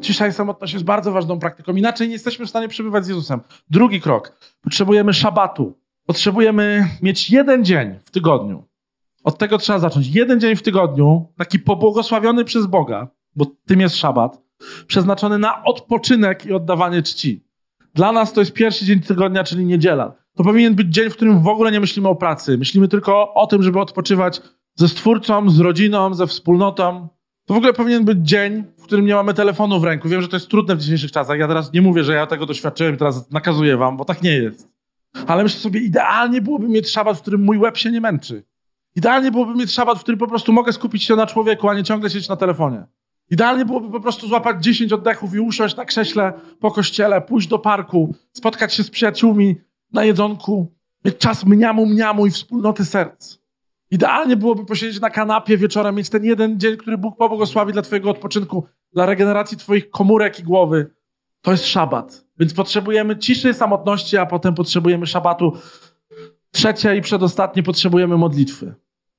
Cisza 0.00 0.26
i 0.26 0.32
samotność 0.32 0.72
jest 0.72 0.84
bardzo 0.84 1.12
ważną 1.12 1.38
praktyką. 1.38 1.76
Inaczej 1.76 2.08
nie 2.08 2.12
jesteśmy 2.12 2.46
w 2.46 2.48
stanie 2.48 2.68
przebywać 2.68 3.04
z 3.04 3.08
Jezusem. 3.08 3.40
Drugi 3.70 4.00
krok. 4.00 4.38
Potrzebujemy 4.60 5.12
szabatu. 5.12 5.78
Potrzebujemy 6.06 6.88
mieć 7.02 7.30
jeden 7.30 7.64
dzień 7.64 7.98
w 8.04 8.10
tygodniu. 8.10 8.64
Od 9.24 9.38
tego 9.38 9.58
trzeba 9.58 9.78
zacząć. 9.78 10.06
Jeden 10.06 10.40
dzień 10.40 10.56
w 10.56 10.62
tygodniu, 10.62 11.32
taki 11.38 11.58
pobłogosławiony 11.58 12.44
przez 12.44 12.66
Boga, 12.66 13.08
bo 13.36 13.46
tym 13.66 13.80
jest 13.80 13.96
szabat, 13.96 14.42
przeznaczony 14.86 15.38
na 15.38 15.64
odpoczynek 15.64 16.46
i 16.46 16.52
oddawanie 16.52 17.02
czci. 17.02 17.44
Dla 17.94 18.12
nas 18.12 18.32
to 18.32 18.40
jest 18.40 18.52
pierwszy 18.52 18.84
dzień 18.84 19.00
tygodnia, 19.00 19.44
czyli 19.44 19.64
niedziela. 19.64 20.14
To 20.34 20.44
powinien 20.44 20.74
być 20.74 20.88
dzień, 20.88 21.10
w 21.10 21.16
którym 21.16 21.42
w 21.42 21.48
ogóle 21.48 21.72
nie 21.72 21.80
myślimy 21.80 22.08
o 22.08 22.14
pracy. 22.14 22.58
Myślimy 22.58 22.88
tylko 22.88 23.34
o 23.34 23.46
tym, 23.46 23.62
żeby 23.62 23.80
odpoczywać 23.80 24.42
ze 24.74 24.88
Stwórcą, 24.88 25.50
z 25.50 25.60
rodziną, 25.60 26.14
ze 26.14 26.26
wspólnotą. 26.26 27.08
To 27.46 27.54
w 27.54 27.56
ogóle 27.56 27.72
powinien 27.72 28.04
być 28.04 28.18
dzień, 28.18 28.64
w 28.78 28.82
którym 28.82 29.06
nie 29.06 29.14
mamy 29.14 29.34
telefonu 29.34 29.80
w 29.80 29.84
ręku. 29.84 30.08
Wiem, 30.08 30.22
że 30.22 30.28
to 30.28 30.36
jest 30.36 30.48
trudne 30.48 30.76
w 30.76 30.80
dzisiejszych 30.80 31.12
czasach. 31.12 31.38
Ja 31.38 31.48
teraz 31.48 31.72
nie 31.72 31.82
mówię, 31.82 32.04
że 32.04 32.14
ja 32.14 32.26
tego 32.26 32.46
doświadczyłem 32.46 32.94
i 32.94 32.98
teraz 32.98 33.30
nakazuję 33.30 33.76
wam, 33.76 33.96
bo 33.96 34.04
tak 34.04 34.22
nie 34.22 34.30
jest. 34.30 34.68
Ale 35.26 35.42
myślę 35.42 35.60
sobie, 35.60 35.80
idealnie 35.80 36.40
byłoby 36.40 36.68
mieć 36.68 36.90
szabat, 36.90 37.18
w 37.18 37.22
którym 37.22 37.44
mój 37.44 37.58
łeb 37.58 37.76
się 37.76 37.90
nie 37.90 38.00
męczy. 38.00 38.44
Idealnie 38.96 39.30
byłoby 39.30 39.54
mieć 39.54 39.72
szabat, 39.72 39.98
w 39.98 40.02
którym 40.02 40.18
po 40.18 40.26
prostu 40.26 40.52
mogę 40.52 40.72
skupić 40.72 41.04
się 41.04 41.16
na 41.16 41.26
człowieku, 41.26 41.68
a 41.68 41.74
nie 41.74 41.84
ciągle 41.84 42.10
siedzieć 42.10 42.28
na 42.28 42.36
telefonie. 42.36 42.86
Idealnie 43.30 43.64
byłoby 43.64 43.90
po 43.90 44.00
prostu 44.00 44.28
złapać 44.28 44.64
10 44.64 44.92
oddechów 44.92 45.34
i 45.34 45.40
usiąść 45.40 45.76
na 45.76 45.84
krześle 45.84 46.32
po 46.60 46.70
kościele, 46.70 47.20
pójść 47.20 47.48
do 47.48 47.58
parku, 47.58 48.14
spotkać 48.32 48.74
się 48.74 48.82
z 48.82 48.90
przyjaciółmi 48.90 49.56
na 49.92 50.04
jedzonku, 50.04 50.72
mieć 51.04 51.18
czas 51.18 51.46
mniamu, 51.46 51.86
mniamu 51.86 52.26
i 52.26 52.30
wspólnoty 52.30 52.84
serc. 52.84 53.38
Idealnie 53.90 54.36
byłoby 54.36 54.64
posiedzieć 54.64 55.00
na 55.00 55.10
kanapie 55.10 55.56
wieczorem, 55.56 55.94
mieć 55.94 56.10
ten 56.10 56.24
jeden 56.24 56.60
dzień, 56.60 56.76
który 56.76 56.98
Bóg 56.98 57.16
pobłogosławi 57.16 57.72
dla 57.72 57.82
Twojego 57.82 58.10
odpoczynku, 58.10 58.66
dla 58.92 59.06
regeneracji 59.06 59.58
Twoich 59.58 59.90
komórek 59.90 60.40
i 60.40 60.42
głowy. 60.42 60.90
To 61.40 61.50
jest 61.50 61.66
szabat. 61.66 62.24
Więc 62.38 62.54
potrzebujemy 62.54 63.18
ciszy, 63.18 63.54
samotności, 63.54 64.16
a 64.16 64.26
potem 64.26 64.54
potrzebujemy 64.54 65.06
szabatu. 65.06 65.52
Trzecie 66.50 66.96
i 66.96 67.00
przedostatnie 67.00 67.62
potrzebujemy 67.62 68.16
modlitwy. 68.16 68.74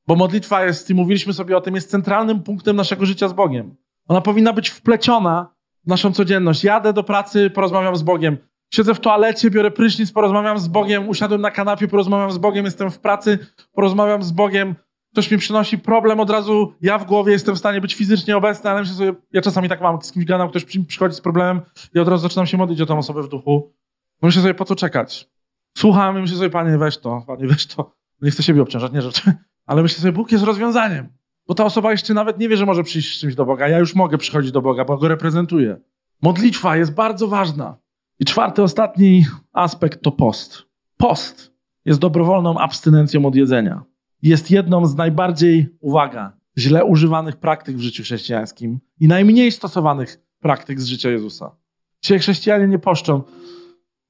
Bo 0.07 0.15
modlitwa 0.15 0.65
jest, 0.65 0.89
i 0.89 0.95
mówiliśmy 0.95 1.33
sobie 1.33 1.57
o 1.57 1.61
tym, 1.61 1.75
jest 1.75 1.89
centralnym 1.89 2.43
punktem 2.43 2.75
naszego 2.75 3.05
życia 3.05 3.27
z 3.27 3.33
Bogiem. 3.33 3.75
Ona 4.07 4.21
powinna 4.21 4.53
być 4.53 4.69
wpleciona 4.69 5.55
w 5.85 5.87
naszą 5.87 6.13
codzienność. 6.13 6.63
Jadę 6.63 6.93
do 6.93 7.03
pracy, 7.03 7.49
porozmawiam 7.49 7.95
z 7.95 8.03
Bogiem. 8.03 8.37
Siedzę 8.69 8.93
w 8.93 8.99
toalecie, 8.99 9.51
biorę 9.51 9.71
prysznic, 9.71 10.11
porozmawiam 10.11 10.59
z 10.59 10.67
Bogiem. 10.67 11.09
Usiadłem 11.09 11.41
na 11.41 11.51
kanapie, 11.51 11.87
porozmawiam 11.87 12.31
z 12.31 12.37
Bogiem. 12.37 12.65
Jestem 12.65 12.91
w 12.91 12.99
pracy, 12.99 13.39
porozmawiam 13.73 14.23
z 14.23 14.31
Bogiem. 14.31 14.75
Ktoś 15.11 15.31
mi 15.31 15.37
przynosi 15.37 15.77
problem, 15.77 16.19
od 16.19 16.29
razu 16.29 16.73
ja 16.81 16.97
w 16.97 17.05
głowie 17.05 17.31
jestem 17.31 17.55
w 17.55 17.57
stanie 17.57 17.81
być 17.81 17.95
fizycznie 17.95 18.37
obecny, 18.37 18.69
ale 18.69 18.79
myślę 18.79 18.95
sobie, 18.95 19.13
ja 19.33 19.41
czasami 19.41 19.69
tak 19.69 19.81
mam, 19.81 20.01
z 20.01 20.11
kimś 20.11 20.25
gadam, 20.25 20.49
ktoś 20.49 20.65
przychodzi 20.87 21.15
z 21.15 21.21
problemem 21.21 21.61
i 21.95 21.99
od 21.99 22.07
razu 22.07 22.23
zaczynam 22.23 22.45
się 22.45 22.57
modlić 22.57 22.81
o 22.81 22.85
tą 22.85 22.97
osobę 22.97 23.23
w 23.23 23.27
duchu. 23.27 23.73
No 24.21 24.25
myślę 24.27 24.41
sobie, 24.41 24.53
po 24.53 24.65
co 24.65 24.75
czekać? 24.75 25.29
Słucham 25.77 26.17
i 26.17 26.21
myślę 26.21 26.37
sobie, 26.37 26.49
panie, 26.49 26.77
weź 26.77 26.97
to, 26.97 27.23
panie, 27.27 27.47
weź 27.47 27.67
to. 27.67 27.91
Nie 28.21 28.31
chcę 28.31 28.43
siebie 28.43 28.61
obciążać, 28.61 28.91
nie, 28.91 29.01
że... 29.01 29.09
Ale 29.65 29.81
myślę 29.81 29.99
sobie, 29.99 30.11
Bóg 30.11 30.31
jest 30.31 30.43
rozwiązaniem. 30.43 31.09
Bo 31.47 31.53
ta 31.53 31.65
osoba 31.65 31.91
jeszcze 31.91 32.13
nawet 32.13 32.39
nie 32.39 32.49
wie, 32.49 32.57
że 32.57 32.65
może 32.65 32.83
przyjść 32.83 33.17
z 33.17 33.19
czymś 33.19 33.35
do 33.35 33.45
Boga. 33.45 33.67
Ja 33.67 33.79
już 33.79 33.95
mogę 33.95 34.17
przychodzić 34.17 34.51
do 34.51 34.61
Boga, 34.61 34.85
bo 34.85 34.97
go 34.97 35.07
reprezentuję. 35.07 35.77
Modlitwa 36.21 36.77
jest 36.77 36.93
bardzo 36.93 37.27
ważna. 37.27 37.77
I 38.19 38.25
czwarty, 38.25 38.63
ostatni 38.63 39.25
aspekt 39.53 40.01
to 40.01 40.11
post. 40.11 40.63
Post 40.97 41.53
jest 41.85 41.99
dobrowolną 41.99 42.57
abstynencją 42.57 43.25
od 43.25 43.35
jedzenia. 43.35 43.83
Jest 44.21 44.51
jedną 44.51 44.85
z 44.85 44.95
najbardziej, 44.95 45.77
uwaga, 45.79 46.37
źle 46.57 46.85
używanych 46.85 47.35
praktyk 47.35 47.77
w 47.77 47.81
życiu 47.81 48.03
chrześcijańskim 48.03 48.79
i 48.99 49.07
najmniej 49.07 49.51
stosowanych 49.51 50.21
praktyk 50.39 50.81
z 50.81 50.85
życia 50.85 51.09
Jezusa. 51.09 51.55
Dzisiaj 52.01 52.19
chrześcijanie 52.19 52.67
nie 52.67 52.79
poszczą. 52.79 53.21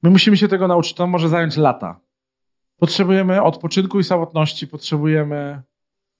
My 0.04 0.10
musimy 0.10 0.38
się 0.38 0.48
tego 0.48 0.68
nauczyć. 0.68 0.94
To 0.94 1.08
może 1.08 1.30
zająć 1.30 1.58
lata. 1.58 2.00
Potrzebujemy 2.78 3.42
odpoczynku 3.42 4.00
i 4.00 4.04
samotności, 4.04 4.68
potrzebujemy, 4.68 5.62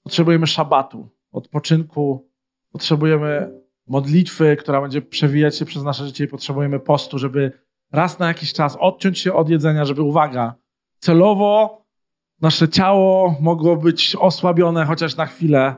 potrzebujemy 0.02 0.46
szabatu, 0.46 1.08
odpoczynku, 1.32 2.28
potrzebujemy 2.72 3.60
modlitwy, 3.86 4.56
która 4.56 4.80
będzie 4.80 5.02
przewijać 5.02 5.58
się 5.58 5.64
przez 5.64 5.82
nasze 5.82 6.06
życie 6.06 6.24
i 6.24 6.28
potrzebujemy 6.28 6.80
postu, 6.80 7.18
żeby 7.18 7.52
raz 7.92 8.18
na 8.18 8.28
jakiś 8.28 8.52
czas 8.52 8.76
odciąć 8.80 9.18
się 9.18 9.34
od 9.34 9.48
jedzenia, 9.48 9.84
żeby, 9.84 10.02
uwaga, 10.02 10.54
celowo 10.98 11.82
nasze 12.40 12.68
ciało 12.68 13.36
mogło 13.40 13.76
być 13.76 14.16
osłabione 14.16 14.86
chociaż 14.86 15.16
na 15.16 15.26
chwilę, 15.26 15.74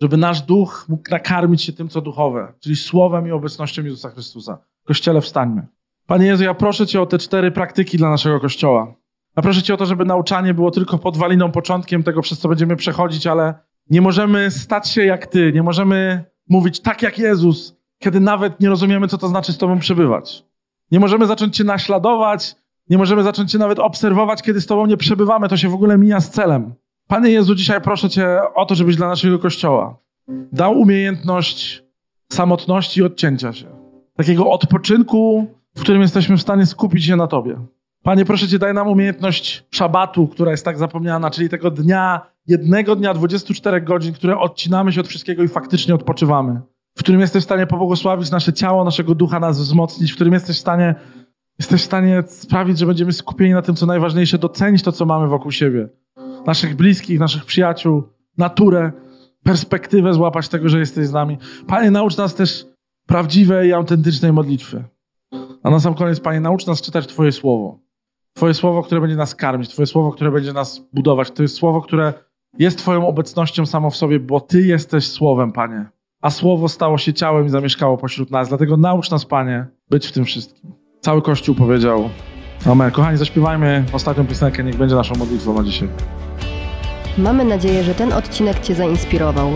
żeby 0.00 0.16
nasz 0.16 0.42
duch 0.42 0.86
mógł 0.88 1.10
nakarmić 1.10 1.62
się 1.62 1.72
tym, 1.72 1.88
co 1.88 2.00
duchowe, 2.00 2.52
czyli 2.60 2.76
słowem 2.76 3.28
i 3.28 3.30
obecnością 3.30 3.84
Jezusa 3.84 4.10
Chrystusa. 4.10 4.58
Kościele, 4.84 5.20
wstańmy. 5.20 5.66
Panie 6.06 6.26
Jezu, 6.26 6.44
ja 6.44 6.54
proszę 6.54 6.86
Cię 6.86 7.00
o 7.02 7.06
te 7.06 7.18
cztery 7.18 7.50
praktyki 7.50 7.98
dla 7.98 8.10
naszego 8.10 8.40
Kościoła. 8.40 8.94
Ja 9.36 9.42
proszę 9.42 9.62
Cię 9.62 9.74
o 9.74 9.76
to, 9.76 9.86
żeby 9.86 10.04
nauczanie 10.04 10.54
było 10.54 10.70
tylko 10.70 10.98
podwaliną, 10.98 11.52
początkiem 11.52 12.02
tego, 12.02 12.22
przez 12.22 12.38
co 12.38 12.48
będziemy 12.48 12.76
przechodzić, 12.76 13.26
ale 13.26 13.54
nie 13.90 14.00
możemy 14.00 14.50
stać 14.50 14.88
się 14.90 15.04
jak 15.04 15.26
Ty, 15.26 15.52
nie 15.52 15.62
możemy 15.62 16.24
mówić 16.48 16.80
tak 16.80 17.02
jak 17.02 17.18
Jezus, 17.18 17.76
kiedy 17.98 18.20
nawet 18.20 18.60
nie 18.60 18.68
rozumiemy, 18.68 19.08
co 19.08 19.18
to 19.18 19.28
znaczy 19.28 19.52
z 19.52 19.58
Tobą 19.58 19.78
przebywać. 19.78 20.45
Nie 20.90 21.00
możemy 21.00 21.26
zacząć 21.26 21.56
Cię 21.56 21.64
naśladować, 21.64 22.56
nie 22.90 22.98
możemy 22.98 23.22
zacząć 23.22 23.50
Cię 23.52 23.58
nawet 23.58 23.78
obserwować, 23.78 24.42
kiedy 24.42 24.60
z 24.60 24.66
Tobą 24.66 24.86
nie 24.86 24.96
przebywamy. 24.96 25.48
To 25.48 25.56
się 25.56 25.68
w 25.68 25.74
ogóle 25.74 25.98
mija 25.98 26.20
z 26.20 26.30
celem. 26.30 26.74
Panie 27.06 27.30
Jezu, 27.30 27.54
dzisiaj 27.54 27.80
proszę 27.80 28.10
Cię 28.10 28.38
o 28.54 28.66
to, 28.66 28.74
żebyś 28.74 28.96
dla 28.96 29.08
naszego 29.08 29.38
Kościoła 29.38 29.98
dał 30.52 30.80
umiejętność 30.80 31.84
samotności 32.32 33.00
i 33.00 33.02
odcięcia 33.02 33.52
się. 33.52 33.66
Takiego 34.16 34.50
odpoczynku, 34.50 35.46
w 35.76 35.80
którym 35.80 36.02
jesteśmy 36.02 36.36
w 36.36 36.42
stanie 36.42 36.66
skupić 36.66 37.04
się 37.04 37.16
na 37.16 37.26
Tobie. 37.26 37.56
Panie, 38.02 38.24
proszę 38.24 38.48
Cię, 38.48 38.58
daj 38.58 38.74
nam 38.74 38.88
umiejętność 38.88 39.64
szabatu, 39.70 40.28
która 40.28 40.50
jest 40.50 40.64
tak 40.64 40.78
zapomniana, 40.78 41.30
czyli 41.30 41.48
tego 41.48 41.70
dnia, 41.70 42.20
jednego 42.46 42.96
dnia, 42.96 43.14
24 43.14 43.80
godzin, 43.80 44.14
które 44.14 44.38
odcinamy 44.38 44.92
się 44.92 45.00
od 45.00 45.08
wszystkiego 45.08 45.42
i 45.42 45.48
faktycznie 45.48 45.94
odpoczywamy. 45.94 46.60
W 46.96 46.98
którym 46.98 47.20
jesteś 47.20 47.42
w 47.42 47.44
stanie 47.44 47.66
pobłogosławić 47.66 48.30
nasze 48.30 48.52
ciało, 48.52 48.84
naszego 48.84 49.14
ducha, 49.14 49.40
nas 49.40 49.60
wzmocnić, 49.60 50.12
w 50.12 50.14
którym 50.14 50.34
jesteś 50.34 50.56
w 50.56 50.60
stanie, 50.60 50.94
jesteś 51.58 51.82
w 51.82 51.84
stanie 51.84 52.22
sprawić, 52.26 52.78
że 52.78 52.86
będziemy 52.86 53.12
skupieni 53.12 53.52
na 53.52 53.62
tym, 53.62 53.74
co 53.74 53.86
najważniejsze, 53.86 54.38
docenić 54.38 54.82
to, 54.82 54.92
co 54.92 55.06
mamy 55.06 55.28
wokół 55.28 55.50
siebie. 55.50 55.88
Naszych 56.46 56.76
bliskich, 56.76 57.20
naszych 57.20 57.44
przyjaciół, 57.44 58.02
naturę, 58.38 58.92
perspektywę 59.42 60.14
złapać 60.14 60.48
tego, 60.48 60.68
że 60.68 60.78
jesteś 60.78 61.06
z 61.06 61.12
nami. 61.12 61.38
Panie, 61.66 61.90
naucz 61.90 62.16
nas 62.16 62.34
też 62.34 62.66
prawdziwej 63.06 63.68
i 63.68 63.72
autentycznej 63.72 64.32
modlitwy. 64.32 64.84
A 65.62 65.70
na 65.70 65.80
sam 65.80 65.94
koniec, 65.94 66.20
Panie, 66.20 66.40
naucz 66.40 66.66
nas 66.66 66.82
czytać 66.82 67.06
Twoje 67.06 67.32
słowo. 67.32 67.78
Twoje 68.32 68.54
słowo, 68.54 68.82
które 68.82 69.00
będzie 69.00 69.16
nas 69.16 69.34
karmić, 69.34 69.68
Twoje 69.68 69.86
słowo, 69.86 70.12
które 70.12 70.30
będzie 70.30 70.52
nas 70.52 70.88
budować. 70.92 71.30
To 71.30 71.42
jest 71.42 71.54
słowo, 71.56 71.80
które 71.80 72.12
jest 72.58 72.78
Twoją 72.78 73.08
obecnością 73.08 73.66
samo 73.66 73.90
w 73.90 73.96
sobie, 73.96 74.20
bo 74.20 74.40
Ty 74.40 74.62
jesteś 74.62 75.06
słowem, 75.06 75.52
Panie. 75.52 75.95
A 76.26 76.30
słowo 76.30 76.68
stało 76.68 76.98
się 76.98 77.14
ciałem 77.14 77.46
i 77.46 77.48
zamieszkało 77.48 77.96
pośród 77.96 78.30
nas. 78.30 78.48
Dlatego 78.48 78.76
naucz 78.76 79.10
nas, 79.10 79.24
Panie, 79.24 79.66
być 79.90 80.06
w 80.06 80.12
tym 80.12 80.24
wszystkim. 80.24 80.72
Cały 81.00 81.22
Kościół 81.22 81.54
powiedział 81.54 82.10
Amen. 82.66 82.90
Kochani, 82.90 83.18
zaśpiewajmy 83.18 83.84
ostatnią 83.92 84.26
piosenkę. 84.26 84.64
Niech 84.64 84.76
będzie 84.76 84.94
naszą 84.94 85.14
modlitwą 85.14 85.54
na 85.54 85.64
dzisiaj. 85.64 85.88
Mamy 87.18 87.44
nadzieję, 87.44 87.84
że 87.84 87.94
ten 87.94 88.12
odcinek 88.12 88.60
Cię 88.60 88.74
zainspirował. 88.74 89.50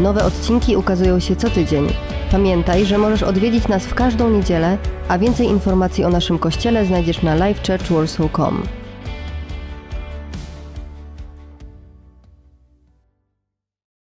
Nowe 0.00 0.24
odcinki 0.24 0.76
ukazują 0.76 1.20
się 1.20 1.36
co 1.36 1.50
tydzień. 1.50 1.86
Pamiętaj, 2.30 2.86
że 2.86 2.98
możesz 2.98 3.22
odwiedzić 3.22 3.68
nas 3.68 3.86
w 3.86 3.94
każdą 3.94 4.30
niedzielę, 4.30 4.78
a 5.08 5.18
więcej 5.18 5.46
informacji 5.46 6.04
o 6.04 6.08
naszym 6.08 6.38
kościele 6.38 6.86
znajdziesz 6.86 7.22
na 7.22 7.34
livechurchwarsaw.com. 7.34 8.62